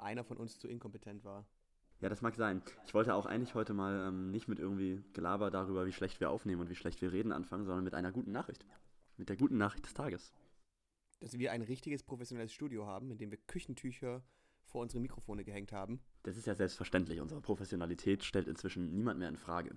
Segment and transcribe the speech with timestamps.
[0.00, 1.46] einer von uns zu inkompetent war.
[2.00, 2.62] Ja, das mag sein.
[2.84, 6.30] Ich wollte auch eigentlich heute mal ähm, nicht mit irgendwie Gelaber darüber, wie schlecht wir
[6.30, 8.66] aufnehmen und wie schlecht wir reden anfangen, sondern mit einer guten Nachricht.
[9.16, 10.32] Mit der guten Nachricht des Tages.
[11.20, 14.24] Dass wir ein richtiges professionelles Studio haben, in dem wir Küchentücher
[14.64, 16.00] vor unsere Mikrofone gehängt haben.
[16.24, 17.20] Das ist ja selbstverständlich.
[17.20, 19.76] Unsere Professionalität stellt inzwischen niemand mehr in Frage.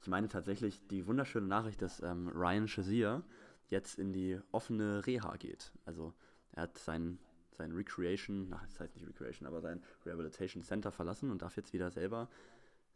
[0.00, 3.22] Ich meine tatsächlich die wunderschöne Nachricht, dass ähm, Ryan Shazier
[3.68, 5.72] jetzt in die offene Reha geht.
[5.84, 6.14] Also
[6.52, 7.18] er hat sein,
[7.56, 11.72] sein Recreation, ach, das heißt nicht Recreation, aber sein Rehabilitation Center verlassen und darf jetzt
[11.72, 12.28] wieder selber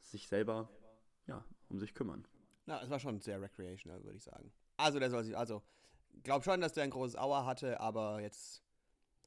[0.02, 0.68] sich selber
[1.26, 2.26] ja, um sich kümmern.
[2.66, 4.52] Na, es war schon sehr recreational, würde ich sagen.
[4.76, 5.62] Also der soll sich, also
[6.22, 8.62] glaub schon, dass der ein großes Auer hatte, aber jetzt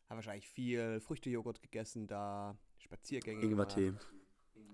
[0.10, 3.42] hat wahrscheinlich viel Früchtejoghurt gegessen da, Spaziergänge.
[3.42, 3.94] Ingwertee.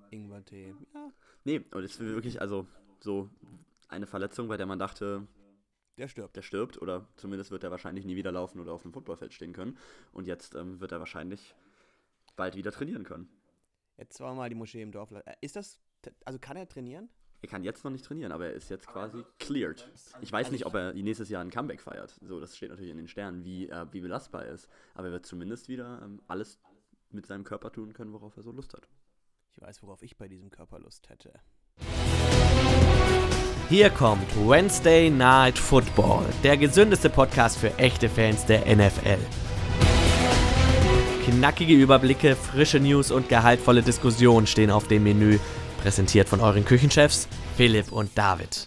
[0.10, 0.74] Ingwertee.
[0.94, 1.12] Ja,
[1.44, 2.68] Nee, und es ist wirklich also
[3.00, 3.30] so
[3.88, 5.28] eine Verletzung, bei der man dachte,
[6.00, 6.36] der stirbt.
[6.36, 9.54] der stirbt oder zumindest wird er wahrscheinlich nie wieder laufen oder auf einem Footballfeld stehen
[9.54, 9.78] können.
[10.12, 11.56] Und jetzt ähm, wird er wahrscheinlich
[12.36, 13.30] bald wieder trainieren können.
[13.98, 15.12] Jetzt zweimal die Moschee im Dorf.
[15.12, 15.80] Äh, Ist das,
[16.26, 17.10] also kann er trainieren?
[17.42, 19.90] Er kann jetzt noch nicht trainieren, aber er ist jetzt quasi cleared.
[20.22, 22.20] Ich weiß nicht, ob er nächstes Jahr ein Comeback feiert.
[22.22, 24.68] So, das steht natürlich in den Sternen, wie, äh, wie belastbar er ist.
[24.94, 26.60] Aber er wird zumindest wieder ähm, alles
[27.12, 28.90] mit seinem Körper tun können, worauf er so Lust hat.
[29.52, 31.34] Ich weiß, worauf ich bei diesem Körper Lust hätte.
[33.70, 39.20] Hier kommt Wednesday Night Football, der gesündeste Podcast für echte Fans der NFL.
[41.24, 45.38] Knackige Überblicke, frische News und gehaltvolle Diskussionen stehen auf dem Menü.
[45.84, 48.66] Präsentiert von euren Küchenchefs Philipp und David.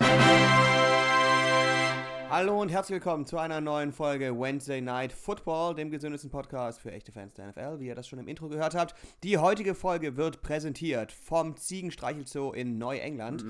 [2.30, 6.92] Hallo und herzlich willkommen zu einer neuen Folge Wednesday Night Football, dem gesündesten Podcast für
[6.92, 8.94] echte Fans der NFL, wie ihr das schon im Intro gehört habt.
[9.24, 13.44] Die heutige Folge wird präsentiert vom Ziegenstreichelzoo in Neuengland.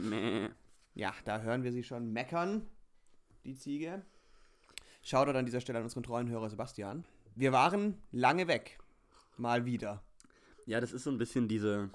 [0.95, 2.69] Ja, da hören wir sie schon meckern,
[3.45, 4.03] die Ziege.
[5.03, 7.05] Shoutout an dieser Stelle an unseren treuen Hörer Sebastian.
[7.35, 8.79] Wir waren lange weg.
[9.39, 10.03] Mal wieder.
[10.67, 11.91] Ja, das ist so ein bisschen diese,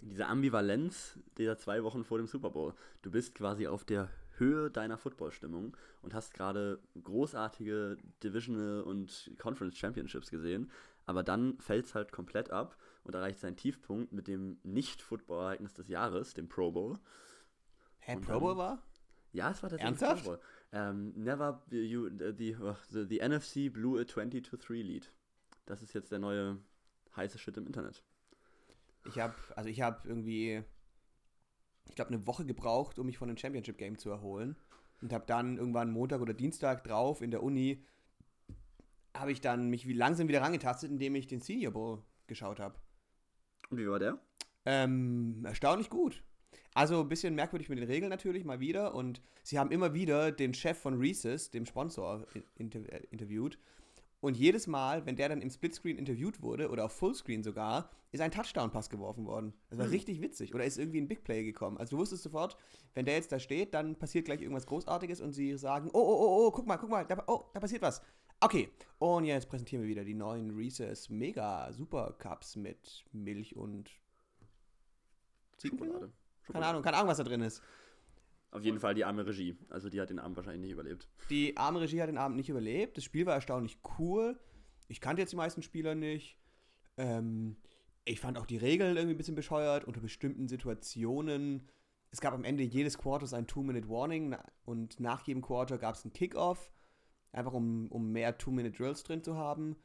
[0.00, 2.74] diese Ambivalenz dieser zwei Wochen vor dem Super Bowl.
[3.02, 4.08] Du bist quasi auf der
[4.38, 10.70] Höhe deiner Footballstimmung und hast gerade großartige Divisional und Conference Championships gesehen,
[11.04, 15.88] aber dann fällt es halt komplett ab und erreicht seinen Tiefpunkt mit dem Nicht-Football-Ereignis des
[15.88, 16.98] Jahres, dem Pro Bowl.
[18.04, 18.82] Hä, Pro Bowl war?
[19.32, 20.24] Ja, es war tatsächlich Ernsthaft?
[20.24, 20.40] Pro Bowl.
[20.72, 22.54] Ähm, never, you, the,
[22.90, 25.12] the, the NFC blew a 20 to 3 Lead.
[25.66, 26.58] Das ist jetzt der neue
[27.16, 28.02] heiße Shit im Internet.
[29.06, 30.62] Ich habe, also ich habe irgendwie,
[31.88, 34.56] ich glaube, eine Woche gebraucht, um mich von dem Championship Game zu erholen.
[35.00, 37.84] Und habe dann irgendwann Montag oder Dienstag drauf in der Uni,
[39.14, 42.76] habe ich dann mich wie langsam wieder rangetastet, indem ich den Senior Bowl geschaut habe.
[43.68, 44.18] Und wie war der?
[44.64, 46.22] Ähm, erstaunlich gut.
[46.74, 48.94] Also ein bisschen merkwürdig mit den Regeln natürlich, mal wieder.
[48.94, 53.58] Und sie haben immer wieder den Chef von Reese's, dem Sponsor, in- inter äh, interviewt.
[54.20, 58.20] Und jedes Mal, wenn der dann im Splitscreen interviewt wurde, oder auf Fullscreen sogar, ist
[58.20, 59.52] ein Touchdown-Pass geworfen worden.
[59.68, 60.54] Das war richtig witzig.
[60.54, 61.76] Oder ist irgendwie ein Big Play gekommen.
[61.76, 62.56] Also du wusstest sofort,
[62.94, 66.18] wenn der jetzt da steht, dann passiert gleich irgendwas Großartiges und sie sagen, oh, oh,
[66.20, 68.00] oh, oh, guck mal, guck mal, da, oh, da passiert was.
[68.38, 68.68] Okay,
[68.98, 73.90] und jetzt präsentieren wir wieder die neuen Reese's Mega Super Cups mit Milch und?
[75.60, 76.12] Schokolade.
[76.50, 77.62] Keine Ahnung, keine Ahnung, was da drin ist.
[78.50, 79.56] Auf jeden Fall die arme Regie.
[79.70, 81.08] Also die hat den Abend wahrscheinlich nicht überlebt.
[81.30, 82.96] Die arme Regie hat den Abend nicht überlebt.
[82.98, 84.38] Das Spiel war erstaunlich cool.
[84.88, 86.36] Ich kannte jetzt die meisten Spieler nicht.
[86.98, 87.56] Ähm,
[88.04, 89.84] ich fand auch die Regeln irgendwie ein bisschen bescheuert.
[89.84, 91.66] Unter bestimmten Situationen.
[92.10, 96.12] Es gab am Ende jedes Quarters ein Two-Minute-Warning und nach jedem Quarter gab es einen
[96.12, 96.70] Kickoff.
[97.32, 99.76] Einfach um, um mehr Two-Minute-Drills drin zu haben.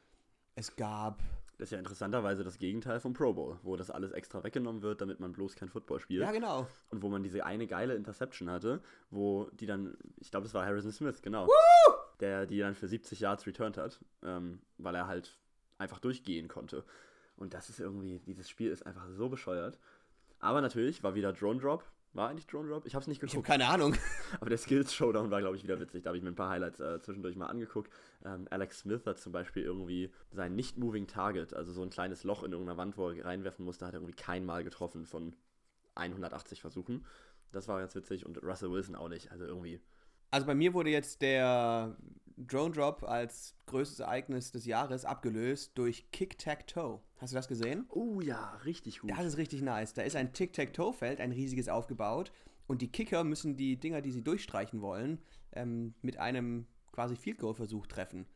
[0.55, 1.23] Es gab
[1.57, 5.01] Das ist ja interessanterweise das Gegenteil vom Pro Bowl, wo das alles extra weggenommen wird,
[5.01, 6.21] damit man bloß kein Football spielt.
[6.21, 6.67] Ja, genau.
[6.91, 10.65] Und wo man diese eine geile Interception hatte, wo die dann, ich glaube, es war
[10.65, 11.47] Harrison Smith, genau.
[12.19, 15.39] Der die dann für 70 Yards returned hat, ähm, weil er halt
[15.79, 16.83] einfach durchgehen konnte.
[17.37, 19.79] Und das ist irgendwie, dieses Spiel ist einfach so bescheuert.
[20.39, 21.83] Aber natürlich war wieder Drone Drop.
[22.17, 22.85] War eigentlich Drone Drop?
[22.87, 23.47] Ich habe es nicht Ich habe geguckt.
[23.47, 23.95] keine Ahnung.
[24.39, 26.01] Aber der Skills Showdown war, glaube ich, wieder witzig.
[26.03, 27.93] Da habe ich mir ein paar Highlights äh, zwischendurch mal angeguckt.
[28.25, 32.41] Ähm, Alex Smith hat zum Beispiel irgendwie sein Nicht-Moving Target, also so ein kleines Loch
[32.41, 35.35] in irgendeiner Wand, wo er reinwerfen musste, hat er irgendwie kein Mal getroffen von
[35.93, 37.05] 180 Versuchen.
[37.51, 39.31] Das war ganz witzig und Russell Wilson auch nicht.
[39.31, 39.79] Also irgendwie.
[40.31, 41.95] Also bei mir wurde jetzt der
[42.37, 47.01] Drone Drop als größtes Ereignis des Jahres abgelöst durch Kick-Tac-Toe.
[47.17, 47.85] Hast du das gesehen?
[47.89, 49.09] Oh ja, richtig gut.
[49.09, 49.93] Das ist richtig nice.
[49.93, 52.31] Da ist ein Tic-Tac-Toe-Feld, ein riesiges aufgebaut.
[52.67, 55.19] Und die Kicker müssen die Dinger, die sie durchstreichen wollen,
[55.53, 58.27] ähm, mit einem quasi Field Goal-Versuch treffen.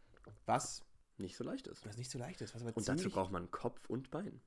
[0.45, 0.83] Was,
[1.17, 1.85] Nicht so leicht ist.
[1.85, 2.55] was nicht so leicht ist.
[2.55, 4.41] Und dazu braucht man Kopf und Bein.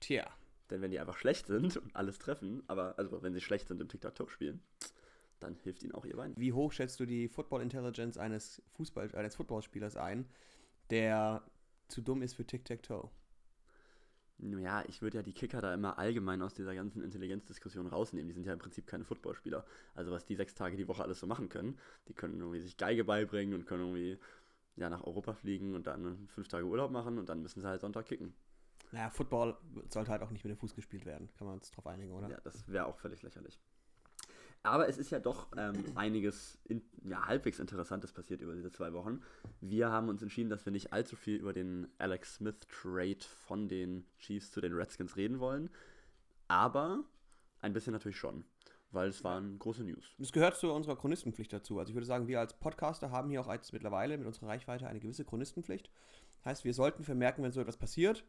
[0.00, 0.26] Tja,
[0.70, 3.80] Denn wenn die einfach schlecht sind und alles treffen, aber also wenn sie schlecht sind
[3.80, 4.60] im Tic-Tac-Toe spielen,
[5.42, 6.34] dann hilft ihnen auch ihr Bein.
[6.36, 10.26] wie hoch schätzt du die Football-Intelligence eines, Fußball, eines Footballspielers ein,
[10.90, 11.42] der
[11.88, 13.10] zu dumm ist für Tic-Tac-Toe?
[14.38, 18.26] Ja, ich würde ja die Kicker da immer allgemein aus dieser ganzen Intelligenzdiskussion rausnehmen.
[18.26, 19.64] Die sind ja im Prinzip keine Footballspieler.
[19.94, 21.78] Also was die sechs Tage die Woche alles so machen können,
[22.08, 24.18] die können irgendwie sich Geige beibringen und können irgendwie
[24.76, 27.80] ja, nach Europa fliegen und dann fünf Tage Urlaub machen und dann müssen sie halt
[27.80, 28.34] Sonntag kicken.
[28.90, 29.56] Naja, Football
[29.88, 31.30] sollte halt auch nicht mit dem Fuß gespielt werden.
[31.38, 32.28] Kann man uns drauf einigen, oder?
[32.28, 33.60] Ja, das wäre auch völlig lächerlich.
[34.64, 38.92] Aber es ist ja doch ähm, einiges in, ja, halbwegs Interessantes passiert über diese zwei
[38.92, 39.22] Wochen.
[39.60, 44.04] Wir haben uns entschieden, dass wir nicht allzu viel über den Alex Smith-Trade von den
[44.18, 45.70] Chiefs zu den Redskins reden wollen.
[46.48, 47.04] Aber
[47.60, 48.44] ein bisschen natürlich schon,
[48.90, 50.14] weil es waren große News.
[50.18, 51.78] Es gehört zu unserer Chronistenpflicht dazu.
[51.78, 54.86] Also ich würde sagen, wir als Podcaster haben hier auch jetzt mittlerweile mit unserer Reichweite
[54.86, 55.90] eine gewisse Chronistenpflicht.
[56.44, 58.24] Heißt, wir sollten vermerken, wenn so etwas passiert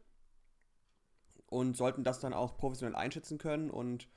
[1.46, 4.08] und sollten das dann auch professionell einschätzen können und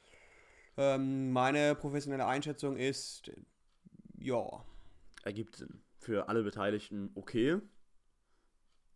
[0.78, 3.32] ähm, meine professionelle Einschätzung ist,
[4.20, 4.66] ja.
[5.24, 5.82] Ergibt Sinn.
[6.00, 7.60] Für alle Beteiligten okay.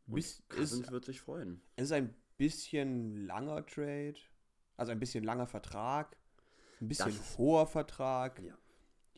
[0.06, 1.62] Bis, Cousins ist, wird sich freuen.
[1.76, 4.16] Es ist ein bisschen langer Trade,
[4.78, 6.18] also ein bisschen langer Vertrag,
[6.82, 8.42] ein bisschen das, hoher Vertrag.
[8.42, 8.58] Ja.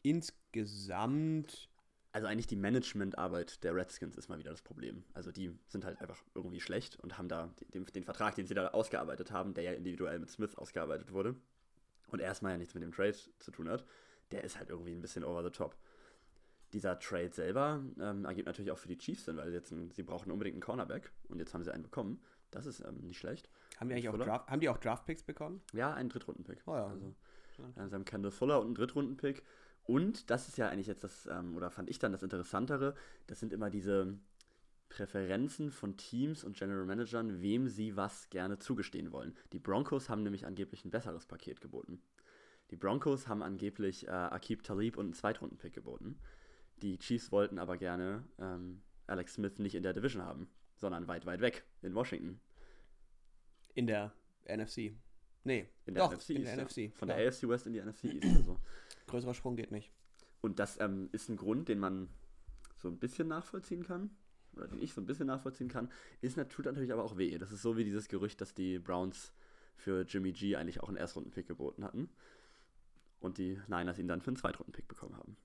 [0.01, 1.69] Insgesamt.
[2.12, 5.04] Also eigentlich die Managementarbeit der Redskins ist mal wieder das Problem.
[5.13, 8.54] Also die sind halt einfach irgendwie schlecht und haben da den, den Vertrag, den sie
[8.54, 11.36] da ausgearbeitet haben, der ja individuell mit Smith ausgearbeitet wurde,
[12.13, 13.83] und erstmal ja nichts mit dem Trade zu tun hat,
[14.31, 15.75] der ist halt irgendwie ein bisschen over the top.
[16.71, 19.92] Dieser Trade selber ähm, ergibt natürlich auch für die Chiefs Sinn, weil sie, jetzt ein,
[19.92, 22.21] sie brauchen unbedingt einen Cornerback und jetzt haben sie einen bekommen.
[22.50, 23.50] Das ist ähm, nicht schlecht.
[23.77, 25.62] Haben die eigentlich auch Draft, haben die auch Draft-Picks bekommen?
[25.74, 26.63] Ja, einen Drittrunden-Pick.
[26.65, 26.88] Oh ja.
[26.88, 27.15] Also,
[27.60, 29.44] äh, sie haben Kendall Fuller und einen Drittrunden-Pick.
[29.86, 32.95] Und das ist ja eigentlich jetzt das, ähm, oder fand ich dann das Interessantere,
[33.27, 34.18] das sind immer diese
[34.93, 39.35] Präferenzen von Teams und General Managern, wem sie was gerne zugestehen wollen.
[39.51, 41.99] Die Broncos haben nämlich angeblich ein besseres Paket geboten.
[42.69, 46.19] Die Broncos haben angeblich äh, Akib Talib und einen Zweitrunden-Pick geboten.
[46.83, 51.25] Die Chiefs wollten aber gerne ähm, Alex Smith nicht in der Division haben, sondern weit,
[51.25, 52.39] weit weg in Washington.
[53.73, 54.13] In der
[54.47, 54.93] NFC.
[55.43, 56.29] Nee, in der doch, NFC.
[56.31, 56.63] In der ja.
[56.63, 56.95] NFC.
[56.95, 57.15] Von ja.
[57.15, 58.37] der AFC West in die NFC East.
[58.37, 58.59] Also.
[59.07, 59.91] Größerer Sprung geht nicht.
[60.41, 62.09] Und das ähm, ist ein Grund, den man
[62.75, 64.11] so ein bisschen nachvollziehen kann
[64.55, 65.89] oder den ich so ein bisschen nachvollziehen kann,
[66.21, 67.38] ist tut natürlich aber auch weh.
[67.38, 69.33] Das ist so wie dieses Gerücht, dass die Browns
[69.75, 72.09] für Jimmy G eigentlich auch einen Erstrunden-Pick geboten hatten
[73.19, 75.38] und die Niners ihn dann für einen Zweitrunden-Pick bekommen haben.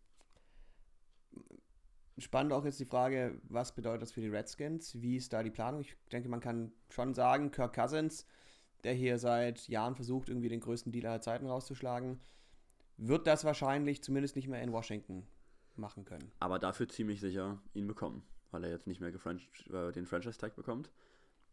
[2.19, 5.01] Spannend auch jetzt die Frage, was bedeutet das für die Redskins?
[5.01, 5.83] Wie ist da die Planung?
[5.83, 8.27] Ich denke, man kann schon sagen, Kirk Cousins,
[8.83, 12.21] der hier seit Jahren versucht, irgendwie den größten Deal aller Zeiten rauszuschlagen,
[12.97, 15.29] wird das wahrscheinlich zumindest nicht mehr in Washington
[15.77, 16.33] machen können.
[16.41, 20.91] Aber dafür ziemlich sicher ihn bekommen weil er jetzt nicht mehr äh, den Franchise-Tag bekommt.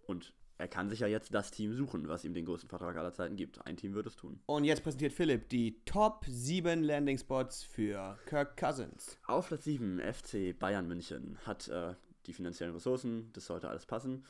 [0.06, 3.12] Und er kann sich ja jetzt das Team suchen, was ihm den größten Vertrag aller
[3.12, 3.66] Zeiten gibt.
[3.66, 4.40] Ein Team wird es tun.
[4.46, 9.18] Und jetzt präsentiert Philipp die Top 7 Landing-Spots für Kirk Cousins.
[9.28, 11.96] Auf Platz 7 FC Bayern München hat äh,
[12.26, 14.26] die finanziellen Ressourcen, das sollte alles passen.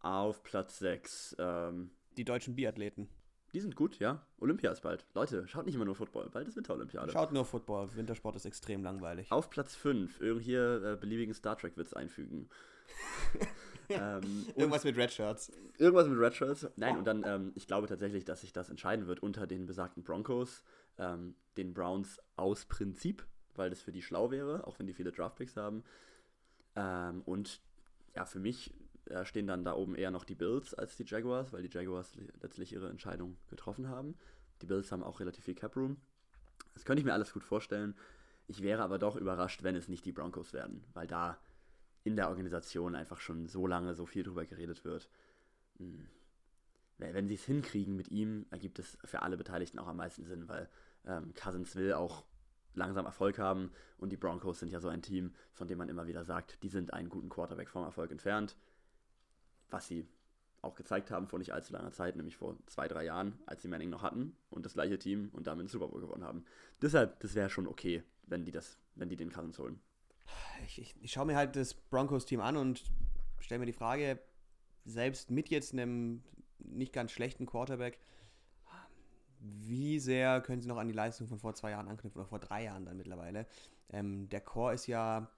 [0.00, 3.08] Auf Platz 6 ähm, die deutschen Biathleten.
[3.52, 4.24] Die sind gut, ja.
[4.38, 5.04] Olympia ist bald.
[5.14, 6.30] Leute, schaut nicht immer nur Football.
[6.30, 7.12] Bald ist Winterolympiade.
[7.12, 7.94] Schaut nur Football.
[7.94, 9.30] Wintersport ist extrem langweilig.
[9.30, 10.20] Auf Platz 5.
[10.40, 12.48] Hier äh, beliebigen Star Trek-Witz einfügen.
[13.90, 15.52] ähm, irgendwas mit Red Shirts.
[15.76, 16.66] Irgendwas mit Red Shirts.
[16.76, 16.98] Nein, oh.
[16.98, 20.62] und dann, ähm, ich glaube tatsächlich, dass sich das entscheiden wird unter den besagten Broncos,
[20.96, 25.12] ähm, den Browns aus Prinzip, weil das für die schlau wäre, auch wenn die viele
[25.12, 25.84] Draftpicks haben.
[26.74, 27.60] Ähm, und
[28.14, 28.72] ja, für mich
[29.06, 32.16] äh, stehen dann da oben eher noch die Bills als die Jaguars, weil die Jaguars
[32.40, 34.16] letztlich ihre Entscheidung getroffen haben.
[34.60, 35.96] Die Bills haben auch relativ viel Cap Room.
[36.74, 37.96] Das könnte ich mir alles gut vorstellen.
[38.46, 41.38] Ich wäre aber doch überrascht, wenn es nicht die Broncos werden, weil da
[42.04, 45.08] in der Organisation einfach schon so lange so viel drüber geredet wird.
[45.78, 46.08] Hm.
[46.98, 50.48] Wenn sie es hinkriegen mit ihm, ergibt es für alle Beteiligten auch am meisten Sinn,
[50.48, 50.68] weil
[51.04, 52.24] ähm, Cousins will auch
[52.74, 56.06] langsam Erfolg haben und die Broncos sind ja so ein Team, von dem man immer
[56.06, 58.56] wieder sagt, die sind einen guten Quarterback vom Erfolg entfernt
[59.72, 60.06] was sie
[60.62, 63.68] auch gezeigt haben vor nicht allzu langer Zeit, nämlich vor zwei, drei Jahren, als sie
[63.68, 66.44] Manning noch hatten und das gleiche Team und damit den Super Bowl gewonnen haben.
[66.80, 69.80] Deshalb, das wäre schon okay, wenn die das, wenn die den Cousins holen.
[70.64, 72.84] Ich, ich, ich schaue mir halt das Broncos-Team an und
[73.40, 74.20] stelle mir die Frage,
[74.84, 76.22] selbst mit jetzt einem
[76.58, 77.98] nicht ganz schlechten Quarterback,
[79.40, 82.38] wie sehr können sie noch an die Leistung von vor zwei Jahren anknüpfen oder vor
[82.38, 83.46] drei Jahren dann mittlerweile?
[83.88, 85.28] Ähm, der Core ist ja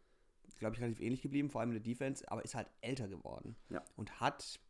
[0.59, 3.57] glaube ich, relativ ähnlich geblieben, vor allem in der Defense, aber ist halt älter geworden.
[3.71, 3.83] Ja.
[3.97, 4.61] Und hat,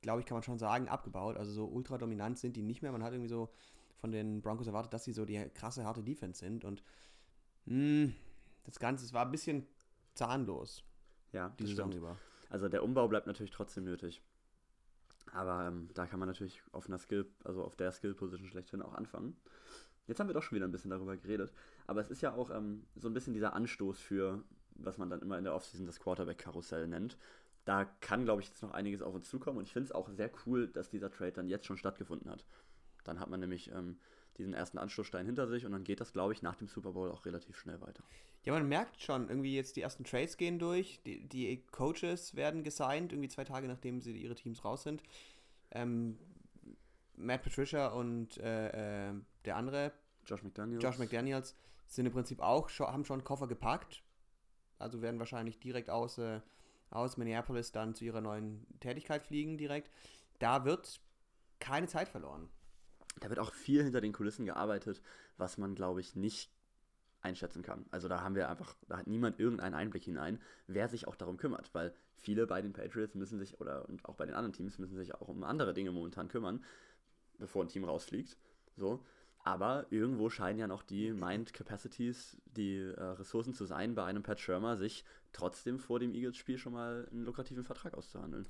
[0.00, 1.36] glaube ich, kann man schon sagen, abgebaut.
[1.36, 2.92] Also so ultra dominant sind die nicht mehr.
[2.92, 3.52] Man hat irgendwie so
[3.96, 6.64] von den Broncos erwartet, dass sie so die krasse, harte Defense sind.
[6.64, 6.82] Und
[7.66, 8.14] mh, hm,
[8.64, 9.66] das Ganze, es war ein bisschen
[10.14, 10.84] zahnlos.
[11.32, 12.16] Ja, die Saison über.
[12.50, 14.22] Also der Umbau bleibt natürlich trotzdem nötig.
[15.32, 18.92] Aber ähm, da kann man natürlich auf einer Skill, also auf der Skill-Position schlechthin auch
[18.92, 19.36] anfangen.
[20.06, 21.52] Jetzt haben wir doch schon wieder ein bisschen darüber geredet.
[21.86, 24.42] Aber es ist ja auch ähm, so ein bisschen dieser Anstoß für
[24.84, 27.16] was man dann immer in der Offseason das Quarterback-Karussell nennt.
[27.64, 29.58] da kann, glaube ich, jetzt noch einiges auf uns zukommen.
[29.58, 32.44] Und ich finde es auch sehr cool, dass dieser Trade dann jetzt schon stattgefunden hat.
[33.04, 33.98] Dann hat man nämlich ähm,
[34.36, 37.08] diesen ersten Anstoßstein hinter sich und dann geht das, glaube ich, nach dem Super Bowl
[37.10, 38.02] auch relativ schnell weiter.
[38.44, 42.64] Ja, man merkt schon, irgendwie jetzt die ersten Trades gehen durch, die, die Coaches werden
[42.64, 45.04] gesigned, irgendwie zwei Tage nachdem sie ihre Teams raus sind.
[45.70, 46.18] Ähm,
[47.14, 49.92] Matt Patricia und äh, äh, der andere,
[50.26, 50.82] Josh McDaniels.
[50.82, 51.56] Josh McDaniels,
[51.94, 54.02] sind im Prinzip auch, schon, haben schon Koffer gepackt.
[54.78, 56.40] Also werden wahrscheinlich direkt aus, äh,
[56.90, 59.90] aus Minneapolis dann zu ihrer neuen Tätigkeit fliegen direkt.
[60.38, 61.00] Da wird
[61.60, 62.48] keine Zeit verloren.
[63.20, 65.02] Da wird auch viel hinter den Kulissen gearbeitet,
[65.36, 66.50] was man, glaube ich, nicht
[67.20, 67.84] einschätzen kann.
[67.90, 71.36] Also da haben wir einfach, da hat niemand irgendeinen Einblick hinein, wer sich auch darum
[71.36, 74.78] kümmert, weil viele bei den Patriots müssen sich, oder und auch bei den anderen Teams
[74.78, 76.64] müssen sich auch um andere Dinge momentan kümmern,
[77.38, 78.36] bevor ein Team rausfliegt.
[78.76, 79.04] So.
[79.44, 84.22] Aber irgendwo scheinen ja noch die Mind Capacities, die äh, Ressourcen zu sein, bei einem
[84.22, 88.46] Pat Schirmer sich trotzdem vor dem Eagles-Spiel schon mal einen lukrativen Vertrag auszuhandeln.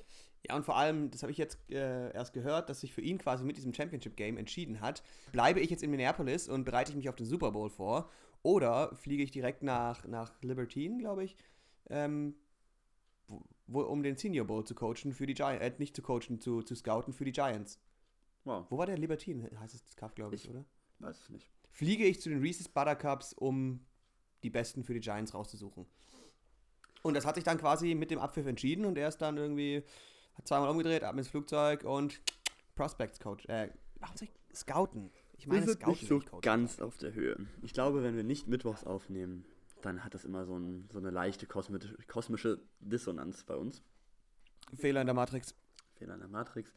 [0.47, 3.17] Ja, und vor allem, das habe ich jetzt äh, erst gehört, dass sich für ihn
[3.17, 5.03] quasi mit diesem Championship-Game entschieden hat.
[5.31, 8.11] Bleibe ich jetzt in Minneapolis und bereite ich mich auf den Super Bowl vor
[8.43, 11.37] oder fliege ich direkt nach, nach Libertine, glaube ich,
[11.89, 12.35] ähm,
[13.67, 16.63] wo, um den Senior Bowl zu coachen für die Giants, äh, nicht zu coachen, zu,
[16.63, 17.79] zu scouten für die Giants.
[18.45, 18.67] Wow.
[18.69, 20.67] Wo war der Libertine, heißt es Cup, glaube ich, ich, oder?
[21.03, 21.51] Weiß es nicht.
[21.71, 23.85] Fliege ich zu den Reese's Buttercups, um
[24.43, 25.87] die Besten für die Giants rauszusuchen.
[27.03, 29.83] Und das hat sich dann quasi mit dem Abpfiff entschieden und er ist dann irgendwie,
[30.35, 32.21] hat zweimal umgedreht, ab ins Flugzeug und
[32.77, 35.11] Prospects Coach, äh, warum soll ich scouten?
[35.37, 37.37] Ich meine, wir sind nicht so ganz auf der Höhe.
[37.63, 39.45] Ich glaube, wenn wir nicht mittwochs aufnehmen,
[39.81, 43.83] dann hat das immer so, ein, so eine leichte kosmische Dissonanz bei uns.
[44.75, 45.57] Fehler in der Matrix.
[45.95, 46.73] Fehler in der Matrix.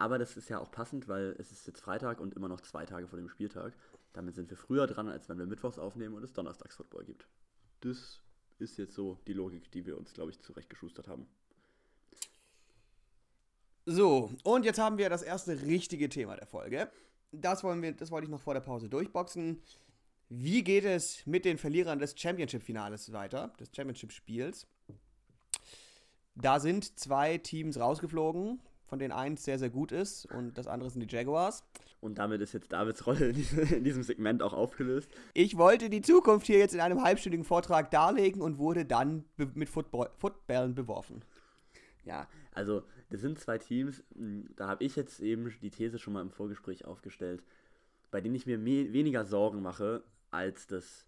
[0.00, 2.86] Aber das ist ja auch passend, weil es ist jetzt Freitag und immer noch zwei
[2.86, 3.74] Tage vor dem Spieltag.
[4.14, 7.28] Damit sind wir früher dran, als wenn wir Mittwochs aufnehmen und es Donnerstags Football gibt.
[7.80, 8.22] Das
[8.58, 11.26] ist jetzt so die Logik, die wir uns, glaube ich, zurechtgeschustert haben.
[13.84, 16.90] So, und jetzt haben wir das erste richtige Thema der Folge.
[17.30, 19.62] Das, wollen wir, das wollte ich noch vor der Pause durchboxen.
[20.30, 24.66] Wie geht es mit den Verlierern des Championship-Finales weiter, des Championship-Spiels?
[26.36, 30.90] Da sind zwei Teams rausgeflogen, von denen eins sehr, sehr gut ist und das andere
[30.90, 31.64] sind die Jaguars.
[32.00, 35.08] Und damit ist jetzt Davids Rolle in diesem Segment auch aufgelöst.
[35.32, 39.68] Ich wollte die Zukunft hier jetzt in einem halbstündigen Vortrag darlegen und wurde dann mit
[39.68, 41.22] Football Footballen beworfen.
[42.04, 46.12] Ja, also das sind zwei Teams, hm, da habe ich jetzt eben die These schon
[46.12, 47.44] mal im Vorgespräch aufgestellt,
[48.10, 51.06] bei denen ich mir weniger Sorgen mache, als das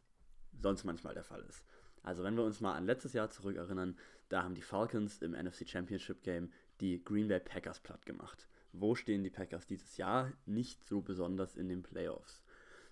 [0.61, 1.65] sonst manchmal der Fall ist.
[2.05, 3.97] Also wenn wir uns mal an letztes Jahr zurückerinnern,
[4.29, 8.49] da haben die Falcons im NFC Championship Game die Green Bay Packers platt gemacht.
[8.73, 10.33] Wo stehen die Packers dieses Jahr?
[10.47, 12.43] Nicht so besonders in den Playoffs.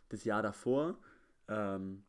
[0.09, 0.99] Das Jahr davor,
[1.49, 2.05] ähm,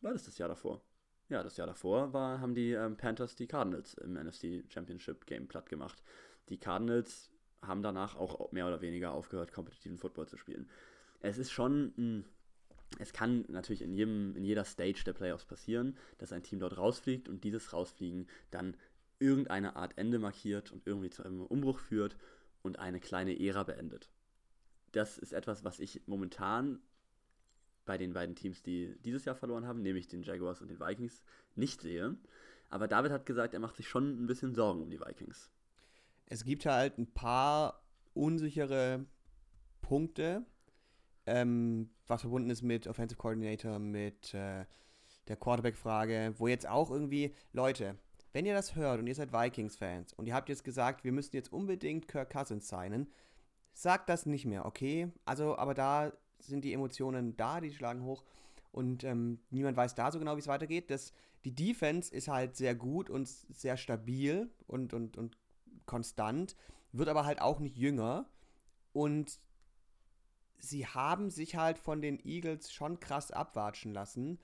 [0.00, 0.82] war das das Jahr davor?
[1.28, 5.46] Ja, das Jahr davor war, haben die ähm, Panthers die Cardinals im NFC Championship Game
[5.46, 6.02] platt gemacht.
[6.48, 7.30] Die Cardinals
[7.62, 10.68] haben danach auch mehr oder weniger aufgehört, kompetitiven Football zu spielen.
[11.20, 12.24] Es ist schon, mh,
[12.98, 16.78] es kann natürlich in, jedem, in jeder Stage der Playoffs passieren, dass ein Team dort
[16.78, 18.76] rausfliegt und dieses Rausfliegen dann
[19.18, 22.16] irgendeine Art Ende markiert und irgendwie zu einem Umbruch führt
[22.62, 24.10] und eine kleine Ära beendet.
[24.92, 26.80] Das ist etwas, was ich momentan
[27.84, 31.22] bei den beiden Teams, die dieses Jahr verloren haben, nämlich den Jaguars und den Vikings,
[31.54, 32.16] nicht sehe.
[32.68, 35.50] Aber David hat gesagt, er macht sich schon ein bisschen Sorgen um die Vikings.
[36.26, 37.82] Es gibt halt ein paar
[38.12, 39.06] unsichere
[39.80, 40.44] Punkte,
[41.24, 44.66] ähm, was verbunden ist mit Offensive Coordinator, mit äh,
[45.28, 47.96] der Quarterback-Frage, wo jetzt auch irgendwie, Leute,
[48.32, 51.36] wenn ihr das hört und ihr seid Vikings-Fans und ihr habt jetzt gesagt, wir müssten
[51.36, 53.08] jetzt unbedingt Kirk Cousins signen,
[53.72, 55.10] sagt das nicht mehr, okay?
[55.24, 58.24] Also, aber da sind die Emotionen da, die schlagen hoch
[58.70, 60.90] und ähm, niemand weiß da so genau, wie es weitergeht.
[60.90, 61.12] Das,
[61.44, 65.38] die Defense ist halt sehr gut und sehr stabil und, und, und
[65.86, 66.56] konstant,
[66.92, 68.28] wird aber halt auch nicht jünger
[68.92, 69.40] und
[70.58, 74.38] sie haben sich halt von den Eagles schon krass abwatschen lassen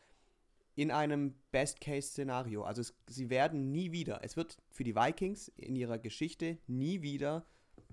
[0.77, 2.65] in einem Best-Case-Szenario.
[2.65, 7.03] Also es, sie werden nie wieder, es wird für die Vikings in ihrer Geschichte nie
[7.03, 7.47] wieder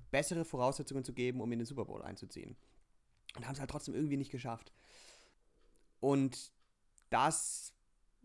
[0.09, 2.57] bessere Voraussetzungen zu geben, um in den Super Bowl einzuziehen.
[3.35, 4.73] Und haben es halt trotzdem irgendwie nicht geschafft.
[5.99, 6.51] Und
[7.09, 7.73] das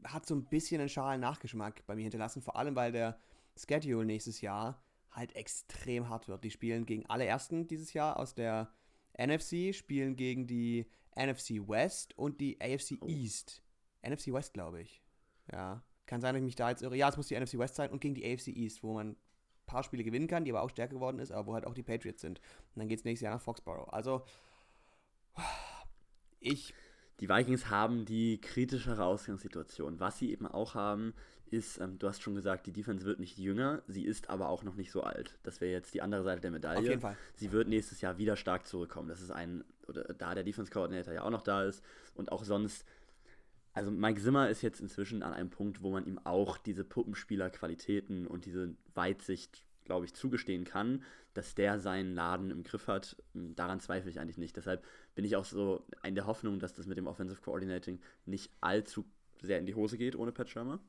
[0.04, 3.18] hat so ein bisschen einen schalen Nachgeschmack bei mir hinterlassen, vor allem weil der
[3.56, 6.44] Schedule nächstes Jahr halt extrem hart wird.
[6.44, 8.72] Die spielen gegen alle Ersten dieses Jahr aus der
[9.18, 13.06] NFC, spielen gegen die NFC West und die AFC oh.
[13.06, 13.62] East.
[14.08, 15.02] NFC West, glaube ich.
[15.52, 15.82] Ja.
[16.06, 16.96] Kann sein, dass ich mich da jetzt irre.
[16.96, 19.16] Ja, es muss die NFC West sein und gegen die AFC East, wo man ein
[19.66, 21.82] paar Spiele gewinnen kann, die aber auch stärker geworden ist, aber wo halt auch die
[21.82, 22.38] Patriots sind.
[22.74, 23.92] Und dann geht es nächstes Jahr nach Foxborough.
[23.92, 24.24] Also,
[26.40, 26.74] ich.
[27.20, 29.98] Die Vikings haben die kritischere Ausgangssituation.
[30.00, 31.14] Was sie eben auch haben,
[31.50, 34.62] ist, ähm, du hast schon gesagt, die Defense wird nicht jünger, sie ist aber auch
[34.62, 35.38] noch nicht so alt.
[35.42, 36.78] Das wäre jetzt die andere Seite der Medaille.
[36.78, 37.16] Auf jeden Fall.
[37.34, 39.08] Sie wird nächstes Jahr wieder stark zurückkommen.
[39.08, 41.82] Das ist ein, oder da der Defense Coordinator ja auch noch da ist
[42.14, 42.84] und auch sonst.
[43.76, 48.26] Also Mike Zimmer ist jetzt inzwischen an einem Punkt, wo man ihm auch diese Puppenspieler-Qualitäten
[48.26, 51.04] und diese Weitsicht, glaube ich, zugestehen kann,
[51.34, 53.22] dass der seinen Laden im Griff hat.
[53.34, 54.56] Daran zweifle ich eigentlich nicht.
[54.56, 54.82] Deshalb
[55.14, 59.04] bin ich auch so in der Hoffnung, dass das mit dem Offensive Coordinating nicht allzu
[59.42, 60.80] sehr in die Hose geht ohne Pat Shermer.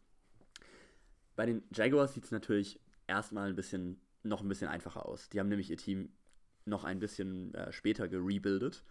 [1.36, 5.27] Bei den Jaguars sieht es natürlich erstmal ein bisschen, noch ein bisschen einfacher aus.
[5.27, 6.13] Die haben nämlich ihr Team
[6.63, 8.86] noch ein bisschen äh, später gerebuildet.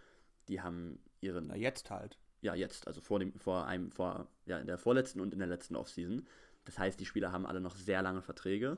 [0.49, 1.47] Die haben ihren.
[1.47, 2.19] Na, jetzt halt.
[2.41, 5.47] Ja, jetzt, also vor dem, vor einem, vor, ja, in der vorletzten und in der
[5.47, 6.25] letzten Offseason.
[6.65, 8.77] Das heißt, die Spieler haben alle noch sehr lange Verträge.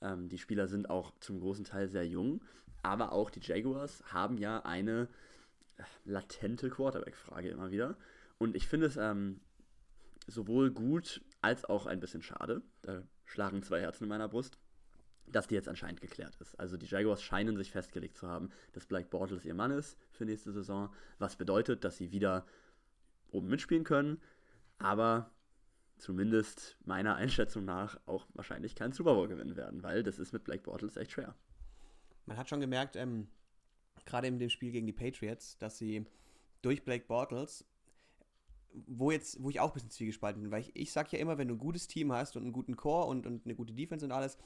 [0.00, 2.42] Ähm, die Spieler sind auch zum großen Teil sehr jung.
[2.82, 5.08] Aber auch die Jaguars haben ja eine
[5.76, 7.96] äh, latente Quarterback-Frage immer wieder.
[8.38, 9.40] Und ich finde es ähm,
[10.26, 12.62] sowohl gut als auch ein bisschen schade.
[12.82, 14.58] Da schlagen zwei Herzen in meiner Brust,
[15.26, 16.58] dass die jetzt anscheinend geklärt ist.
[16.58, 20.24] Also die Jaguars scheinen sich festgelegt zu haben, dass Blake Bortles ihr Mann ist für
[20.24, 22.46] nächste Saison, was bedeutet, dass sie wieder
[23.32, 24.20] oben mitspielen können,
[24.78, 25.30] aber
[25.98, 30.44] zumindest meiner Einschätzung nach auch wahrscheinlich keinen Super Bowl gewinnen werden, weil das ist mit
[30.44, 31.34] Blake Bortles echt schwer.
[32.26, 33.28] Man hat schon gemerkt, ähm,
[34.06, 36.06] gerade in dem Spiel gegen die Patriots, dass sie
[36.62, 37.64] durch Blake Bortles
[38.86, 41.38] wo jetzt, wo ich auch ein bisschen zwiegespalten bin, weil ich, ich sag ja immer,
[41.38, 44.04] wenn du ein gutes Team hast und einen guten Core und, und eine gute Defense
[44.04, 44.38] und alles,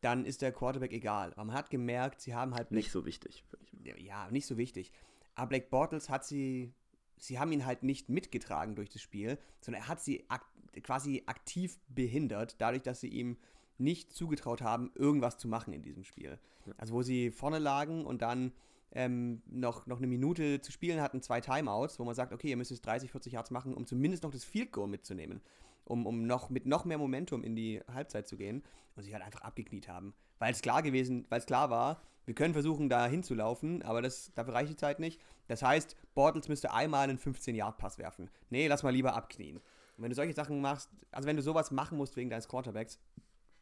[0.00, 1.32] dann ist der Quarterback egal.
[1.32, 2.70] Aber man hat gemerkt, sie haben halt.
[2.70, 4.00] Nicht so wichtig, würde ich mal.
[4.00, 4.92] Ja, nicht so wichtig.
[5.34, 6.74] Aber Blake Bortles hat sie,
[7.16, 10.44] sie haben ihn halt nicht mitgetragen durch das Spiel, sondern er hat sie ak
[10.82, 13.36] quasi aktiv behindert, dadurch, dass sie ihm
[13.78, 16.38] nicht zugetraut haben, irgendwas zu machen in diesem Spiel.
[16.66, 16.74] Ja.
[16.78, 18.52] Also wo sie vorne lagen und dann
[18.92, 22.56] ähm, noch, noch eine Minute zu spielen hatten, zwei Timeouts, wo man sagt, okay, ihr
[22.56, 25.40] müsst jetzt 30, 40 Yards machen, um zumindest noch das Field Goal mitzunehmen,
[25.84, 28.62] um, um noch mit noch mehr Momentum in die Halbzeit zu gehen
[28.96, 30.14] und sich halt einfach abgekniet haben.
[30.38, 34.32] Weil es klar gewesen, weil es klar war, wir können versuchen, da hinzulaufen, aber das,
[34.34, 35.20] dafür reicht die Zeit nicht.
[35.46, 38.30] Das heißt, Bortles müsste einmal einen 15-Yard-Pass werfen.
[38.50, 39.58] Nee, lass mal lieber abknien.
[39.58, 42.98] Und wenn du solche Sachen machst, also wenn du sowas machen musst wegen deines Quarterbacks,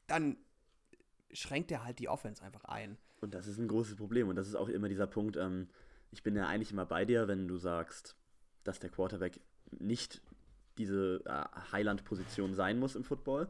[0.06, 0.36] dann
[1.32, 2.98] schränkt er halt die Offense einfach ein.
[3.20, 4.28] Und das ist ein großes Problem.
[4.28, 5.68] Und das ist auch immer dieser Punkt, ähm,
[6.10, 8.16] ich bin ja eigentlich immer bei dir, wenn du sagst,
[8.64, 10.20] dass der Quarterback nicht
[10.78, 13.48] diese äh, Highland-Position sein muss im Football.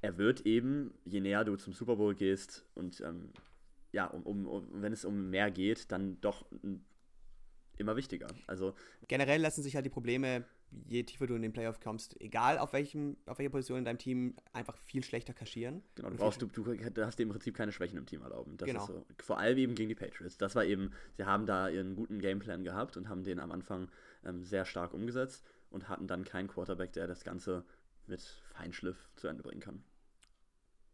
[0.00, 3.30] Er wird eben, je näher du zum Super Bowl gehst und ähm,
[3.92, 6.46] ja, um, um, um, wenn es um mehr geht, dann doch
[7.76, 8.28] immer wichtiger.
[8.46, 8.74] Also
[9.08, 10.44] generell lassen sich halt die Probleme
[10.86, 13.98] je tiefer du in den Playoff kommst, egal auf, welchem, auf welcher Position in deinem
[13.98, 15.82] Team, einfach viel schlechter kaschieren.
[15.94, 18.56] Genau, du, brauchst, du, du hast dir im Prinzip keine Schwächen im Team erlauben.
[18.56, 18.86] Das genau.
[18.86, 19.06] So.
[19.18, 20.36] Vor allem eben gegen die Patriots.
[20.36, 23.88] Das war eben, sie haben da ihren guten Gameplan gehabt und haben den am Anfang
[24.24, 27.64] ähm, sehr stark umgesetzt und hatten dann keinen Quarterback, der das Ganze
[28.06, 28.22] mit
[28.54, 29.82] Feinschliff zu Ende bringen kann.